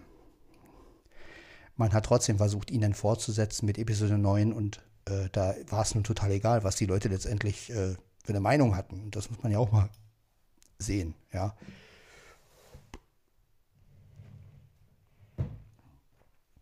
man 1.75 1.93
hat 1.93 2.05
trotzdem 2.05 2.37
versucht, 2.37 2.71
ihn 2.71 2.81
dann 2.81 2.93
fortzusetzen 2.93 3.65
mit 3.65 3.77
Episode 3.77 4.17
9 4.17 4.53
und 4.53 4.81
äh, 5.05 5.29
da 5.31 5.55
war 5.69 5.81
es 5.81 5.95
nun 5.95 6.03
total 6.03 6.31
egal, 6.31 6.63
was 6.63 6.75
die 6.75 6.85
Leute 6.85 7.09
letztendlich 7.09 7.69
äh, 7.71 7.95
für 8.23 8.29
eine 8.29 8.39
Meinung 8.39 8.75
hatten. 8.75 9.01
Und 9.01 9.15
das 9.15 9.29
muss 9.29 9.41
man 9.41 9.51
ja 9.51 9.59
auch 9.59 9.71
mal 9.71 9.89
sehen, 10.77 11.15
ja. 11.33 11.55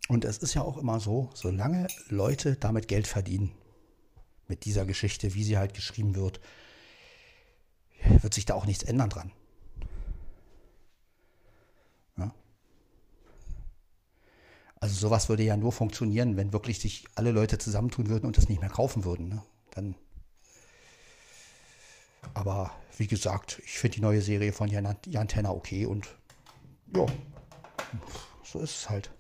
Und 0.07 0.25
es 0.25 0.39
ist 0.39 0.55
ja 0.55 0.61
auch 0.61 0.77
immer 0.77 0.99
so, 0.99 1.29
solange 1.33 1.87
Leute 2.09 2.55
damit 2.57 2.89
Geld 2.89 3.07
verdienen, 3.07 3.51
mit 4.51 4.65
dieser 4.65 4.85
Geschichte, 4.85 5.33
wie 5.33 5.45
sie 5.45 5.57
halt 5.57 5.73
geschrieben 5.73 6.13
wird, 6.13 6.41
wird 8.21 8.33
sich 8.33 8.43
da 8.43 8.53
auch 8.53 8.65
nichts 8.65 8.83
ändern 8.83 9.09
dran. 9.09 9.31
Ja? 12.17 12.33
Also 14.81 14.93
sowas 14.95 15.29
würde 15.29 15.43
ja 15.43 15.55
nur 15.55 15.71
funktionieren, 15.71 16.35
wenn 16.35 16.51
wirklich 16.51 16.79
sich 16.79 17.05
alle 17.15 17.31
Leute 17.31 17.59
zusammentun 17.59 18.09
würden 18.09 18.25
und 18.25 18.37
das 18.37 18.49
nicht 18.49 18.59
mehr 18.59 18.69
kaufen 18.69 19.05
würden. 19.05 19.29
Ne? 19.29 19.41
Dann. 19.71 19.95
Aber 22.33 22.71
wie 22.97 23.07
gesagt, 23.07 23.61
ich 23.63 23.79
finde 23.79 23.95
die 23.95 24.01
neue 24.01 24.21
Serie 24.21 24.51
von 24.51 24.67
Jan, 24.67 24.97
Jan 25.05 25.29
Tenner 25.29 25.55
okay 25.55 25.85
und 25.85 26.09
ja, 26.93 27.05
so 28.43 28.59
ist 28.59 28.81
es 28.81 28.89
halt. 28.89 29.11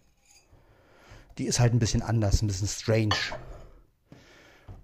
Die 1.37 1.45
ist 1.45 1.61
halt 1.61 1.73
ein 1.73 1.79
bisschen 1.79 2.01
anders, 2.01 2.41
ein 2.41 2.47
bisschen 2.47 2.67
strange. 2.67 3.15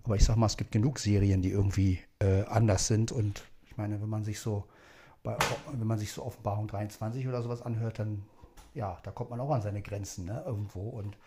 Aber 0.08 0.16
ich 0.16 0.24
sag 0.24 0.38
mal, 0.38 0.45
es 0.45 0.55
gibt 0.55 0.72
genug 0.72 0.99
Serien, 0.99 1.41
die 1.41 1.51
irgendwie 1.51 1.99
äh, 2.20 2.43
anders 2.43 2.88
sind. 2.88 3.12
Und 3.12 3.43
ich 3.66 3.76
meine, 3.76 4.01
wenn 4.01 4.08
man 4.08 4.24
sich 4.24 4.39
so 4.39 4.66
bei, 5.22 5.38
wenn 5.74 5.86
man 5.86 5.99
sich 5.99 6.14
so 6.14 6.24
Offenbarung 6.24 6.66
23 6.70 7.28
oder 7.28 7.41
sowas 7.43 7.62
anhört, 7.62 7.99
dann, 7.99 8.24
ja, 8.74 8.97
da 9.03 9.12
kommt 9.12 9.32
man 9.32 9.41
auch 9.41 9.51
an 9.51 9.62
seine 9.62 9.82
Grenzen, 9.82 10.24
ne, 10.24 10.41
irgendwo. 10.45 10.88
Und, 10.88 11.18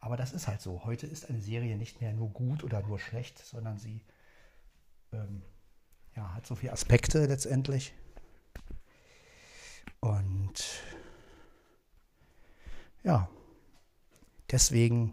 aber 0.00 0.16
das 0.16 0.32
ist 0.32 0.48
halt 0.48 0.62
so. 0.62 0.86
Heute 0.86 1.06
ist 1.06 1.28
eine 1.28 1.42
Serie 1.42 1.76
nicht 1.76 2.00
mehr 2.00 2.14
nur 2.14 2.30
gut 2.30 2.64
oder 2.64 2.80
nur 2.80 2.98
schlecht, 2.98 3.44
sondern 3.44 3.76
sie 3.76 4.00
ähm, 5.12 5.42
ja, 6.16 6.32
hat 6.34 6.46
so 6.46 6.54
viele 6.54 6.72
Aspekte 6.72 7.26
letztendlich. 7.26 7.92
Und 10.00 10.54
ja, 13.02 13.28
deswegen, 14.50 15.12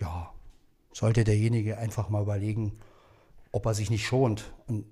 ja, 0.00 0.34
sollte 0.92 1.24
derjenige 1.24 1.78
einfach 1.78 2.08
mal 2.08 2.22
überlegen, 2.22 2.78
ob 3.50 3.66
er 3.66 3.74
sich 3.74 3.90
nicht 3.90 4.06
schont 4.06 4.52
und 4.66 4.86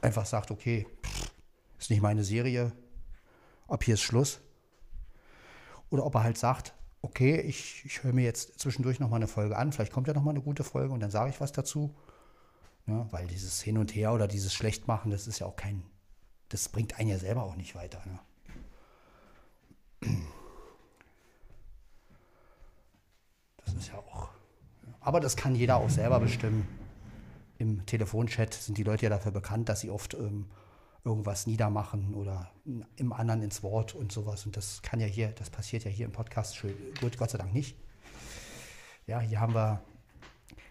einfach 0.00 0.26
sagt, 0.26 0.50
okay, 0.50 0.86
ist 1.78 1.90
nicht 1.90 2.02
meine 2.02 2.24
Serie, 2.24 2.72
ab 3.68 3.84
hier 3.84 3.94
ist 3.94 4.02
Schluss. 4.02 4.40
Oder 5.90 6.04
ob 6.04 6.14
er 6.14 6.22
halt 6.22 6.38
sagt, 6.38 6.74
okay, 7.02 7.40
ich, 7.40 7.84
ich 7.84 8.02
höre 8.02 8.12
mir 8.12 8.24
jetzt 8.24 8.58
zwischendurch 8.60 9.00
nochmal 9.00 9.18
eine 9.18 9.26
Folge 9.26 9.56
an, 9.56 9.72
vielleicht 9.72 9.92
kommt 9.92 10.06
ja 10.06 10.14
nochmal 10.14 10.34
eine 10.34 10.42
gute 10.42 10.64
Folge 10.64 10.92
und 10.92 11.00
dann 11.00 11.10
sage 11.10 11.30
ich 11.30 11.40
was 11.40 11.52
dazu. 11.52 11.94
Ja, 12.86 13.06
weil 13.12 13.26
dieses 13.26 13.60
Hin 13.60 13.78
und 13.78 13.94
Her 13.94 14.12
oder 14.12 14.26
dieses 14.26 14.52
Schlechtmachen, 14.52 15.10
das 15.10 15.26
ist 15.26 15.38
ja 15.38 15.46
auch 15.46 15.56
kein, 15.56 15.82
das 16.48 16.68
bringt 16.68 16.98
einen 16.98 17.10
ja 17.10 17.18
selber 17.18 17.44
auch 17.44 17.56
nicht 17.56 17.74
weiter. 17.74 18.02
Ne? 18.06 18.18
Das 23.64 23.74
ist 23.74 23.88
ja 23.88 23.98
auch. 23.98 24.30
Aber 25.00 25.20
das 25.20 25.36
kann 25.36 25.54
jeder 25.54 25.76
auch 25.76 25.90
selber 25.90 26.20
bestimmen. 26.20 26.66
Im 27.58 27.84
Telefonchat 27.86 28.54
sind 28.54 28.78
die 28.78 28.82
Leute 28.82 29.04
ja 29.04 29.10
dafür 29.10 29.32
bekannt, 29.32 29.68
dass 29.68 29.80
sie 29.80 29.90
oft 29.90 30.14
ähm, 30.14 30.46
irgendwas 31.04 31.46
niedermachen 31.46 32.14
oder 32.14 32.50
im 32.96 33.12
anderen 33.12 33.42
ins 33.42 33.62
Wort 33.62 33.94
und 33.94 34.12
sowas. 34.12 34.46
Und 34.46 34.56
das 34.56 34.82
kann 34.82 35.00
ja 35.00 35.06
hier, 35.06 35.28
das 35.28 35.50
passiert 35.50 35.84
ja 35.84 35.90
hier 35.90 36.06
im 36.06 36.12
Podcast 36.12 36.56
schön, 36.56 36.74
gut, 37.00 37.16
Gott 37.16 37.30
sei 37.30 37.38
Dank 37.38 37.52
nicht. 37.52 37.76
Ja, 39.06 39.20
hier 39.20 39.40
haben 39.40 39.54
wir 39.54 39.82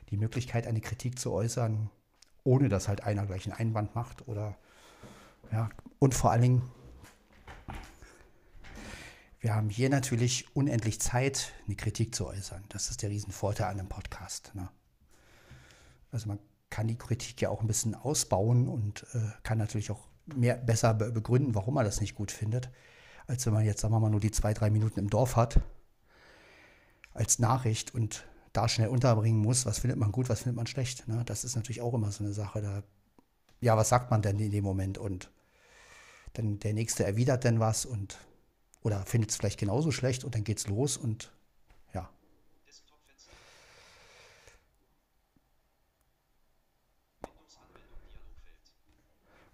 die 0.09 0.17
Möglichkeit, 0.17 0.67
eine 0.67 0.81
Kritik 0.81 1.19
zu 1.19 1.31
äußern, 1.31 1.89
ohne 2.43 2.69
dass 2.69 2.87
halt 2.87 3.03
einer 3.03 3.25
gleich 3.25 3.45
einen 3.45 3.59
Einwand 3.59 3.95
macht 3.95 4.27
oder 4.27 4.55
ja, 5.51 5.69
und 5.97 6.13
vor 6.13 6.31
allen 6.31 6.41
Dingen, 6.41 6.61
wir 9.39 9.55
haben 9.55 9.69
hier 9.69 9.89
natürlich 9.89 10.53
unendlich 10.55 10.99
Zeit, 10.99 11.53
eine 11.65 11.75
Kritik 11.75 12.13
zu 12.13 12.27
äußern. 12.27 12.63
Das 12.69 12.89
ist 12.89 13.01
der 13.01 13.09
Riesenvorteil 13.09 13.67
an 13.67 13.79
einem 13.79 13.89
Podcast. 13.89 14.51
Ne? 14.53 14.69
Also 16.11 16.27
man 16.27 16.39
kann 16.69 16.87
die 16.87 16.97
Kritik 16.97 17.41
ja 17.41 17.49
auch 17.49 17.61
ein 17.61 17.67
bisschen 17.67 17.95
ausbauen 17.95 18.67
und 18.67 19.05
äh, 19.13 19.19
kann 19.43 19.57
natürlich 19.57 19.91
auch 19.91 20.07
mehr, 20.25 20.55
besser 20.55 20.93
be 20.93 21.11
begründen, 21.11 21.55
warum 21.55 21.75
man 21.75 21.85
das 21.85 22.01
nicht 22.01 22.15
gut 22.15 22.31
findet, 22.31 22.69
als 23.27 23.45
wenn 23.45 23.53
man 23.53 23.65
jetzt, 23.65 23.81
sagen 23.81 23.93
wir 23.93 23.99
mal, 23.99 24.09
nur 24.09 24.19
die 24.19 24.31
zwei, 24.31 24.53
drei 24.53 24.69
Minuten 24.69 24.99
im 24.99 25.09
Dorf 25.09 25.35
hat 25.35 25.61
als 27.13 27.39
Nachricht 27.39 27.93
und 27.95 28.25
da 28.53 28.67
schnell 28.67 28.89
unterbringen 28.89 29.39
muss, 29.39 29.65
was 29.65 29.79
findet 29.79 29.99
man 29.99 30.11
gut, 30.11 30.29
was 30.29 30.41
findet 30.41 30.57
man 30.57 30.67
schlecht. 30.67 31.07
Ne? 31.07 31.23
Das 31.25 31.43
ist 31.43 31.55
natürlich 31.55 31.81
auch 31.81 31.93
immer 31.93 32.11
so 32.11 32.23
eine 32.23 32.33
Sache. 32.33 32.61
Da, 32.61 32.83
ja, 33.61 33.77
was 33.77 33.89
sagt 33.89 34.11
man 34.11 34.21
denn 34.21 34.39
in 34.39 34.51
dem 34.51 34.63
Moment? 34.63 34.97
Und 34.97 35.31
dann 36.33 36.59
der 36.59 36.73
Nächste 36.73 37.05
erwidert 37.05 37.45
dann 37.45 37.59
was 37.59 37.85
und 37.85 38.17
oder 38.81 39.05
findet 39.05 39.31
es 39.31 39.37
vielleicht 39.37 39.59
genauso 39.59 39.91
schlecht 39.91 40.23
und 40.23 40.35
dann 40.35 40.43
geht's 40.43 40.67
los 40.67 40.97
und 40.97 41.31
ja. 41.93 42.09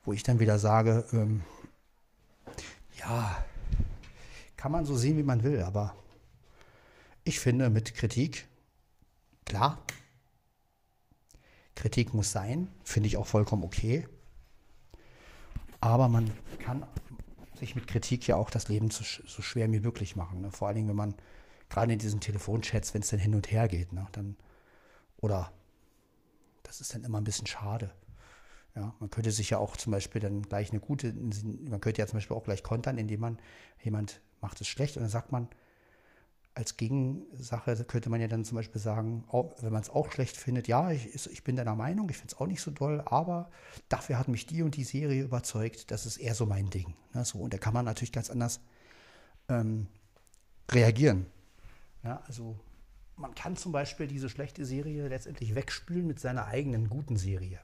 Wo 0.04 0.14
ich 0.14 0.24
dann 0.24 0.40
wieder 0.40 0.60
sage, 0.60 1.06
ähm, 1.14 1.44
ja, 3.00 3.44
kann 4.58 4.72
man 4.72 4.86
so 4.86 4.96
sehen, 4.96 5.18
wie 5.18 5.24
man 5.24 5.44
will, 5.44 5.62
aber 5.62 5.96
ich 7.24 7.40
finde, 7.40 7.70
mit 7.70 7.96
Kritik 7.96 8.48
Klar, 9.46 9.78
Kritik 11.76 12.14
muss 12.14 12.32
sein, 12.32 12.68
finde 12.84 13.08
ich 13.08 13.18
auch 13.18 13.28
vollkommen 13.28 13.64
okay. 13.64 14.08
Aber 15.80 16.10
man 16.10 16.32
kann 16.60 16.86
sich 17.66 17.76
mit 17.76 17.88
Kritik 17.88 18.28
ja 18.28 18.36
auch 18.36 18.50
das 18.50 18.68
Leben 18.68 18.92
so, 18.92 19.04
so 19.04 19.42
schwer 19.42 19.72
wie 19.72 19.80
möglich 19.80 20.16
machen. 20.16 20.42
Ne? 20.42 20.52
Vor 20.52 20.68
allen 20.68 20.76
Dingen, 20.76 20.90
wenn 20.90 20.96
man 20.96 21.16
gerade 21.70 21.94
in 21.94 22.00
diesen 22.00 22.20
Telefonchats, 22.20 22.94
wenn 22.94 23.02
es 23.02 23.10
dann 23.10 23.20
hin 23.20 23.36
und 23.36 23.52
her 23.52 23.68
geht, 23.68 23.92
ne? 23.92 24.08
dann 24.12 24.38
oder 25.18 25.52
das 26.64 26.82
ist 26.82 26.94
dann 26.94 27.04
immer 27.04 27.20
ein 27.20 27.24
bisschen 27.24 27.48
schade. 27.48 27.92
Ja, 28.76 28.94
man 29.00 29.10
könnte 29.10 29.32
sich 29.32 29.50
ja 29.50 29.58
auch 29.58 29.78
zum 29.78 29.92
Beispiel 29.92 30.20
dann 30.20 30.42
gleich 30.42 30.72
eine 30.72 30.82
gute, 30.82 31.14
man 31.14 31.80
könnte 31.80 32.02
ja 32.02 32.08
zum 32.08 32.18
Beispiel 32.18 32.36
auch 32.36 32.44
gleich 32.44 32.62
kontern, 32.62 32.98
indem 32.98 33.22
man 33.22 33.40
jemand 33.82 34.22
macht 34.42 34.60
es 34.60 34.68
schlecht 34.68 34.98
und 34.98 35.04
dann 35.04 35.10
sagt 35.10 35.32
man, 35.32 35.48
als 36.56 36.78
Gegensache 36.78 37.84
könnte 37.84 38.10
man 38.10 38.22
ja 38.22 38.30
dann 38.30 38.46
zum 38.46 38.56
Beispiel 38.56 38.80
sagen, 38.80 39.26
wenn 39.60 39.74
man 39.74 39.82
es 39.82 39.90
auch 39.90 40.10
schlecht 40.10 40.38
findet, 40.38 40.70
ja, 40.70 40.90
ich, 40.90 41.14
ich 41.14 41.44
bin 41.44 41.58
deiner 41.58 41.76
Meinung, 41.76 42.10
ich 42.10 42.18
finde 42.18 42.34
es 42.34 42.40
auch 42.40 42.48
nicht 42.48 42.62
so 42.62 42.72
toll, 42.72 43.04
aber 43.06 43.52
dafür 43.90 44.18
hat 44.18 44.30
mich 44.30 44.46
die 44.48 44.64
und 44.64 44.78
die 44.78 44.86
Serie 44.86 45.22
überzeugt, 45.22 45.92
das 45.92 46.06
ist 46.06 46.16
eher 46.16 46.34
so 46.34 46.46
mein 46.46 46.70
Ding. 46.70 46.96
Ne, 47.14 47.26
so, 47.26 47.40
und 47.40 47.54
da 47.54 47.58
kann 47.58 47.74
man 47.74 47.84
natürlich 47.84 48.14
ganz 48.14 48.30
anders 48.30 48.62
ähm, 49.50 49.88
reagieren. 50.72 51.26
Ja, 52.04 52.24
also 52.26 52.58
man 53.18 53.36
kann 53.36 53.58
zum 53.58 53.74
Beispiel 53.74 54.08
diese 54.08 54.30
schlechte 54.30 54.66
Serie 54.66 55.10
letztendlich 55.10 55.56
wegspülen 55.56 56.08
mit 56.08 56.22
seiner 56.22 56.46
eigenen 56.46 56.90
guten 56.90 57.18
Serie. 57.18 57.60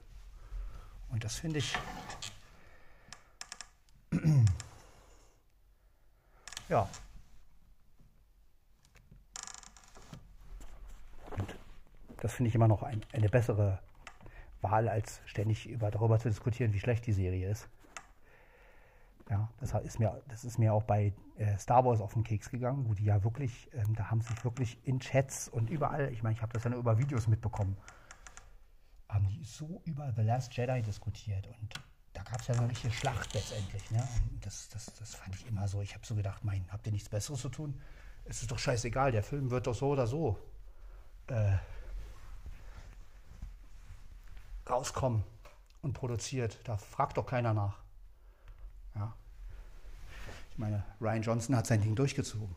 Und 1.08 1.24
das 1.24 1.36
finde 1.36 1.60
ich, 1.60 1.74
ja, 6.68 6.88
Das 12.22 12.34
finde 12.34 12.50
ich 12.50 12.54
immer 12.54 12.68
noch 12.68 12.84
ein, 12.84 13.04
eine 13.12 13.28
bessere 13.28 13.80
Wahl, 14.60 14.88
als 14.88 15.20
ständig 15.24 15.68
über, 15.68 15.90
darüber 15.90 16.20
zu 16.20 16.28
diskutieren, 16.28 16.72
wie 16.72 16.78
schlecht 16.78 17.04
die 17.04 17.12
Serie 17.12 17.50
ist. 17.50 17.68
Ja, 19.28 19.50
das 19.58 19.74
ist 19.74 19.98
mir, 19.98 20.22
das 20.28 20.44
ist 20.44 20.56
mir 20.56 20.72
auch 20.72 20.84
bei 20.84 21.12
äh, 21.36 21.58
Star 21.58 21.84
Wars 21.84 22.00
auf 22.00 22.12
den 22.12 22.22
Keks 22.22 22.48
gegangen, 22.48 22.88
wo 22.88 22.94
die 22.94 23.06
ja 23.06 23.24
wirklich, 23.24 23.68
ähm, 23.74 23.96
da 23.96 24.08
haben 24.08 24.20
sich 24.20 24.44
wirklich 24.44 24.78
in 24.86 25.00
Chats 25.00 25.48
und 25.48 25.68
überall, 25.68 26.12
ich 26.12 26.22
meine, 26.22 26.36
ich 26.36 26.42
habe 26.42 26.52
das 26.52 26.62
ja 26.62 26.70
nur 26.70 26.78
über 26.78 26.96
Videos 26.96 27.26
mitbekommen, 27.26 27.76
haben 29.08 29.26
die 29.26 29.42
so 29.42 29.82
über 29.84 30.12
The 30.14 30.22
Last 30.22 30.56
Jedi 30.56 30.80
diskutiert 30.80 31.48
und 31.60 31.74
da 32.12 32.22
gab 32.22 32.40
es 32.40 32.46
ja 32.46 32.54
eine 32.54 32.68
richtige 32.68 32.94
Schlacht 32.94 33.34
letztendlich. 33.34 33.90
Ne? 33.90 34.06
Das, 34.42 34.68
das, 34.68 34.94
das 34.96 35.16
fand 35.16 35.34
ich 35.34 35.48
immer 35.48 35.66
so. 35.66 35.82
Ich 35.82 35.94
habe 35.94 36.06
so 36.06 36.14
gedacht, 36.14 36.44
mein, 36.44 36.64
habt 36.70 36.86
ihr 36.86 36.92
nichts 36.92 37.08
Besseres 37.08 37.40
zu 37.40 37.48
tun? 37.48 37.80
Es 38.26 38.42
ist 38.42 38.52
doch 38.52 38.60
scheißegal, 38.60 39.10
der 39.10 39.24
Film 39.24 39.50
wird 39.50 39.66
doch 39.66 39.74
so 39.74 39.88
oder 39.88 40.06
so 40.06 40.38
äh, 41.26 41.56
rauskommen 44.72 45.22
und 45.82 45.92
produziert. 45.92 46.58
Da 46.64 46.76
fragt 46.76 47.16
doch 47.16 47.26
keiner 47.26 47.54
nach. 47.54 47.78
Ja. 48.94 49.14
Ich 50.50 50.58
meine, 50.58 50.82
Ryan 51.00 51.22
Johnson 51.22 51.56
hat 51.56 51.66
sein 51.66 51.80
Ding 51.80 51.94
durchgezogen. 51.94 52.54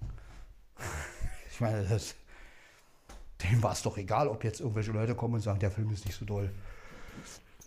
Ich 1.52 1.62
meine, 1.62 1.86
das, 1.86 2.16
dem 3.42 3.64
war 3.64 3.72
es 3.72 3.82
doch 3.82 3.98
egal, 3.98 4.28
ob 4.28 4.44
jetzt 4.44 4.60
irgendwelche 4.60 4.92
Leute 4.92 5.16
kommen 5.16 5.36
und 5.36 5.40
sagen, 5.40 5.58
der 5.58 5.72
Film 5.72 5.90
ist 5.94 6.06
nicht 6.06 6.20
so 6.20 6.26
doll. 6.26 6.54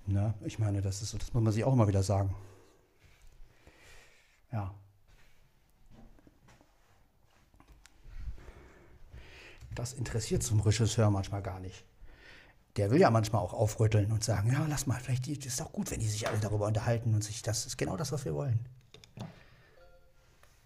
Ne? 0.05 0.35
Ich 0.45 0.59
meine, 0.59 0.83
das, 0.83 1.01
ist, 1.01 1.15
das 1.15 1.33
muss 1.33 1.43
man 1.43 1.55
sich 1.55 1.65
auch 1.65 1.73
immer 1.73 1.89
wieder 1.89 2.03
sagen. 2.03 2.35
Ja. 4.53 4.75
Das 9.75 9.95
interessiert 9.95 10.43
zum 10.43 10.61
Regisseur 10.61 11.11
manchmal 11.11 11.41
gar 11.41 11.61
nicht 11.61 11.88
der 12.79 12.91
will 12.91 13.01
ja 13.01 13.11
manchmal 13.11 13.43
auch 13.43 13.53
aufrütteln 13.53 14.12
und 14.12 14.22
sagen, 14.22 14.53
ja, 14.53 14.64
lass 14.68 14.87
mal, 14.87 15.01
vielleicht 15.01 15.26
ist 15.26 15.47
es 15.47 15.57
doch 15.57 15.72
gut, 15.72 15.91
wenn 15.91 15.99
die 15.99 16.09
sich 16.09 16.29
alle 16.29 16.39
darüber 16.39 16.66
unterhalten 16.66 17.12
und 17.12 17.24
sich, 17.24 17.43
das 17.43 17.66
ist 17.66 17.76
genau 17.76 17.97
das, 17.97 18.12
was 18.12 18.24
wir 18.24 18.35
wollen. 18.35 18.61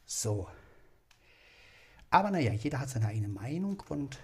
So. 0.05 0.47
Aber 2.11 2.31
naja, 2.31 2.53
jeder 2.53 2.81
hat 2.81 2.91
seine 2.91 3.07
eigene 3.07 3.29
Meinung 3.29 3.83
und 3.89 4.19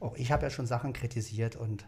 auch 0.00 0.16
ich 0.16 0.32
habe 0.32 0.44
ja 0.44 0.50
schon 0.50 0.66
Sachen 0.66 0.94
kritisiert 0.94 1.54
und 1.54 1.86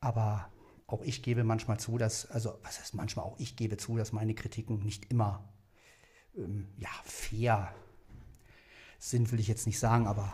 aber 0.00 0.50
auch 0.86 1.02
ich 1.02 1.22
gebe 1.22 1.44
manchmal 1.44 1.78
zu, 1.78 1.98
dass, 1.98 2.30
also 2.30 2.58
was 2.62 2.80
heißt 2.80 2.94
manchmal 2.94 3.26
auch 3.26 3.38
ich 3.38 3.56
gebe 3.56 3.76
zu, 3.76 3.98
dass 3.98 4.12
meine 4.12 4.34
Kritiken 4.34 4.82
nicht 4.82 5.10
immer 5.10 5.52
ähm, 6.34 6.68
ja, 6.78 6.88
fair 7.04 7.74
sind, 8.98 9.30
will 9.30 9.38
ich 9.38 9.48
jetzt 9.48 9.66
nicht 9.66 9.78
sagen, 9.78 10.06
aber 10.06 10.32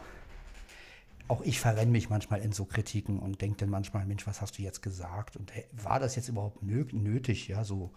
auch 1.28 1.42
ich 1.42 1.60
verrenne 1.60 1.90
mich 1.90 2.10
manchmal 2.10 2.40
in 2.40 2.52
so 2.52 2.64
Kritiken 2.64 3.18
und 3.18 3.40
denke 3.40 3.58
dann 3.58 3.70
manchmal, 3.70 4.04
Mensch, 4.06 4.26
was 4.26 4.40
hast 4.40 4.58
du 4.58 4.62
jetzt 4.62 4.82
gesagt? 4.82 5.36
Und 5.36 5.54
hey, 5.54 5.66
war 5.72 5.98
das 5.98 6.16
jetzt 6.16 6.28
überhaupt 6.28 6.62
nötig? 6.62 7.48
Ja, 7.48 7.64
so, 7.64 7.92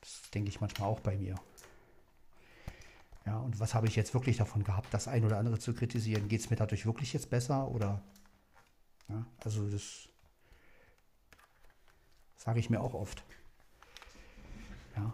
das 0.00 0.30
denke 0.34 0.48
ich 0.48 0.60
manchmal 0.60 0.88
auch 0.88 1.00
bei 1.00 1.16
mir. 1.16 1.36
Ja, 3.24 3.38
und 3.38 3.58
was 3.58 3.74
habe 3.74 3.86
ich 3.88 3.96
jetzt 3.96 4.14
wirklich 4.14 4.36
davon 4.36 4.62
gehabt, 4.64 4.92
das 4.92 5.08
ein 5.08 5.24
oder 5.24 5.38
andere 5.38 5.58
zu 5.58 5.74
kritisieren? 5.74 6.28
Geht 6.28 6.40
es 6.40 6.50
mir 6.50 6.56
dadurch 6.56 6.86
wirklich 6.86 7.12
jetzt 7.12 7.30
besser? 7.30 7.68
Oder, 7.68 8.02
ja, 9.08 9.26
also 9.44 9.68
das, 9.68 10.08
Sage 12.46 12.60
ich 12.60 12.70
mir 12.70 12.80
auch 12.80 12.94
oft. 12.94 13.24
Ja. 14.96 15.12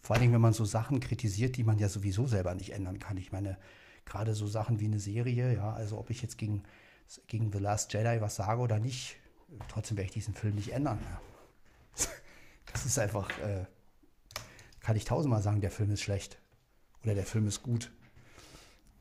Vor 0.00 0.14
allem, 0.14 0.32
wenn 0.32 0.40
man 0.40 0.52
so 0.52 0.64
Sachen 0.64 1.00
kritisiert, 1.00 1.56
die 1.56 1.64
man 1.64 1.80
ja 1.80 1.88
sowieso 1.88 2.28
selber 2.28 2.54
nicht 2.54 2.72
ändern 2.72 3.00
kann. 3.00 3.16
Ich 3.16 3.32
meine, 3.32 3.58
gerade 4.04 4.34
so 4.34 4.46
Sachen 4.46 4.80
wie 4.80 4.86
eine 4.86 5.00
Serie, 5.00 5.54
ja, 5.54 5.72
also 5.72 5.98
ob 5.98 6.10
ich 6.10 6.22
jetzt 6.22 6.38
gegen, 6.38 6.62
gegen 7.26 7.52
The 7.52 7.58
Last 7.58 7.92
Jedi 7.92 8.20
was 8.20 8.36
sage 8.36 8.60
oder 8.60 8.78
nicht, 8.78 9.16
trotzdem 9.68 9.96
werde 9.96 10.08
ich 10.08 10.14
diesen 10.14 10.34
Film 10.34 10.54
nicht 10.54 10.72
ändern. 10.72 10.98
Ja. 11.02 11.20
Das 12.72 12.86
ist 12.86 12.98
einfach, 12.98 13.30
äh, 13.38 13.66
kann 14.80 14.96
ich 14.96 15.04
tausendmal 15.04 15.42
sagen, 15.42 15.60
der 15.60 15.70
Film 15.70 15.92
ist 15.92 16.00
schlecht 16.00 16.38
oder 17.04 17.14
der 17.14 17.24
Film 17.24 17.46
ist 17.46 17.62
gut. 17.62 17.92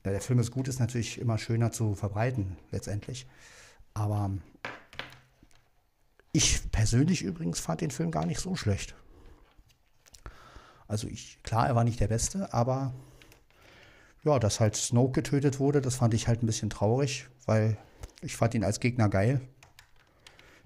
Ja, 0.06 0.12
der 0.12 0.22
Film 0.22 0.38
ist 0.38 0.52
gut, 0.52 0.68
ist 0.68 0.80
natürlich 0.80 1.20
immer 1.20 1.40
schöner 1.40 1.72
zu 1.72 1.96
verbreiten, 1.96 2.58
letztendlich. 2.72 3.26
Aber 3.96 4.32
ich 6.34 6.72
persönlich 6.72 7.24
übrigens 7.24 7.60
fand 7.60 7.82
den 7.82 7.92
Film 7.92 8.12
gar 8.12 8.26
nicht 8.26 8.40
so 8.40 8.56
schlecht. 8.56 8.96
Also 10.88 11.08
ich, 11.08 11.42
klar, 11.44 11.68
er 11.68 11.76
war 11.76 11.84
nicht 11.84 12.00
der 12.00 12.08
Beste, 12.08 12.54
aber 12.54 12.94
ja, 14.24 14.40
dass 14.40 14.60
halt 14.60 14.76
Snoke 14.76 15.22
getötet 15.22 15.60
wurde, 15.60 15.82
das 15.82 15.96
fand 15.96 16.14
ich 16.14 16.28
halt 16.28 16.44
ein 16.44 16.46
bisschen 16.46 16.70
traurig, 16.70 17.28
weil 17.46 17.78
ich 18.22 18.36
fand 18.38 18.54
ihn 18.56 18.64
als 18.64 18.80
Gegner 18.80 19.10
geil. 19.10 19.42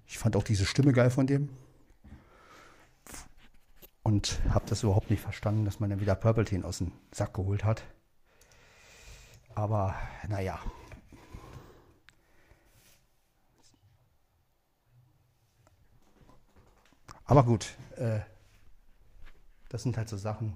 Ich 0.06 0.18
fand 0.18 0.36
auch 0.36 0.44
diese 0.44 0.66
Stimme 0.66 0.94
geil 0.94 1.10
von 1.10 1.28
dem. 1.28 1.50
Und 4.04 4.40
habe 4.50 4.66
das 4.70 4.84
überhaupt 4.84 5.10
nicht 5.10 5.22
verstanden, 5.22 5.66
dass 5.66 5.80
man 5.80 5.90
dann 5.90 6.00
wieder 6.00 6.16
Purple 6.16 6.64
aus 6.64 6.78
dem 6.78 6.94
Sack 7.12 7.34
geholt 7.34 7.66
hat. 7.66 7.84
Aber 9.54 9.96
naja. 10.30 10.60
Aber 17.26 17.44
gut, 17.44 17.76
äh, 17.98 18.20
das 19.68 19.84
sind 19.84 19.98
halt 19.98 20.08
so 20.08 20.16
Sachen. 20.16 20.54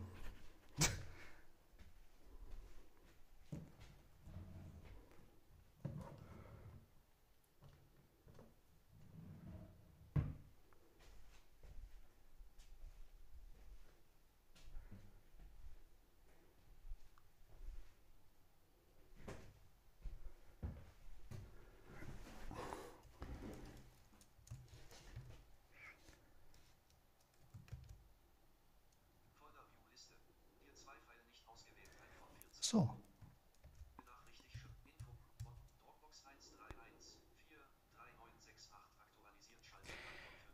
So. 32.71 32.87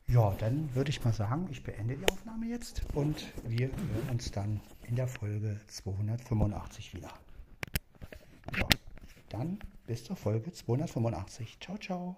Ja, 0.07 0.33
dann 0.47 0.73
würde 0.73 0.89
ich 0.91 1.03
mal 1.03 1.11
sagen, 1.11 1.45
ich 1.51 1.61
beende 1.61 1.97
die 1.97 2.05
Aufnahme 2.09 2.45
jetzt 2.45 2.81
und 2.93 3.33
wir 3.45 3.67
hören 3.67 4.09
uns 4.11 4.31
dann 4.31 4.61
in 4.83 4.95
der 4.95 5.09
Folge 5.09 5.59
285 5.67 6.93
wieder. 6.93 7.11
Ja, 8.55 8.65
dann 9.27 9.59
bis 9.87 10.05
zur 10.05 10.15
Folge 10.15 10.53
285. 10.53 11.57
Ciao, 11.59 11.77
ciao. 11.77 12.15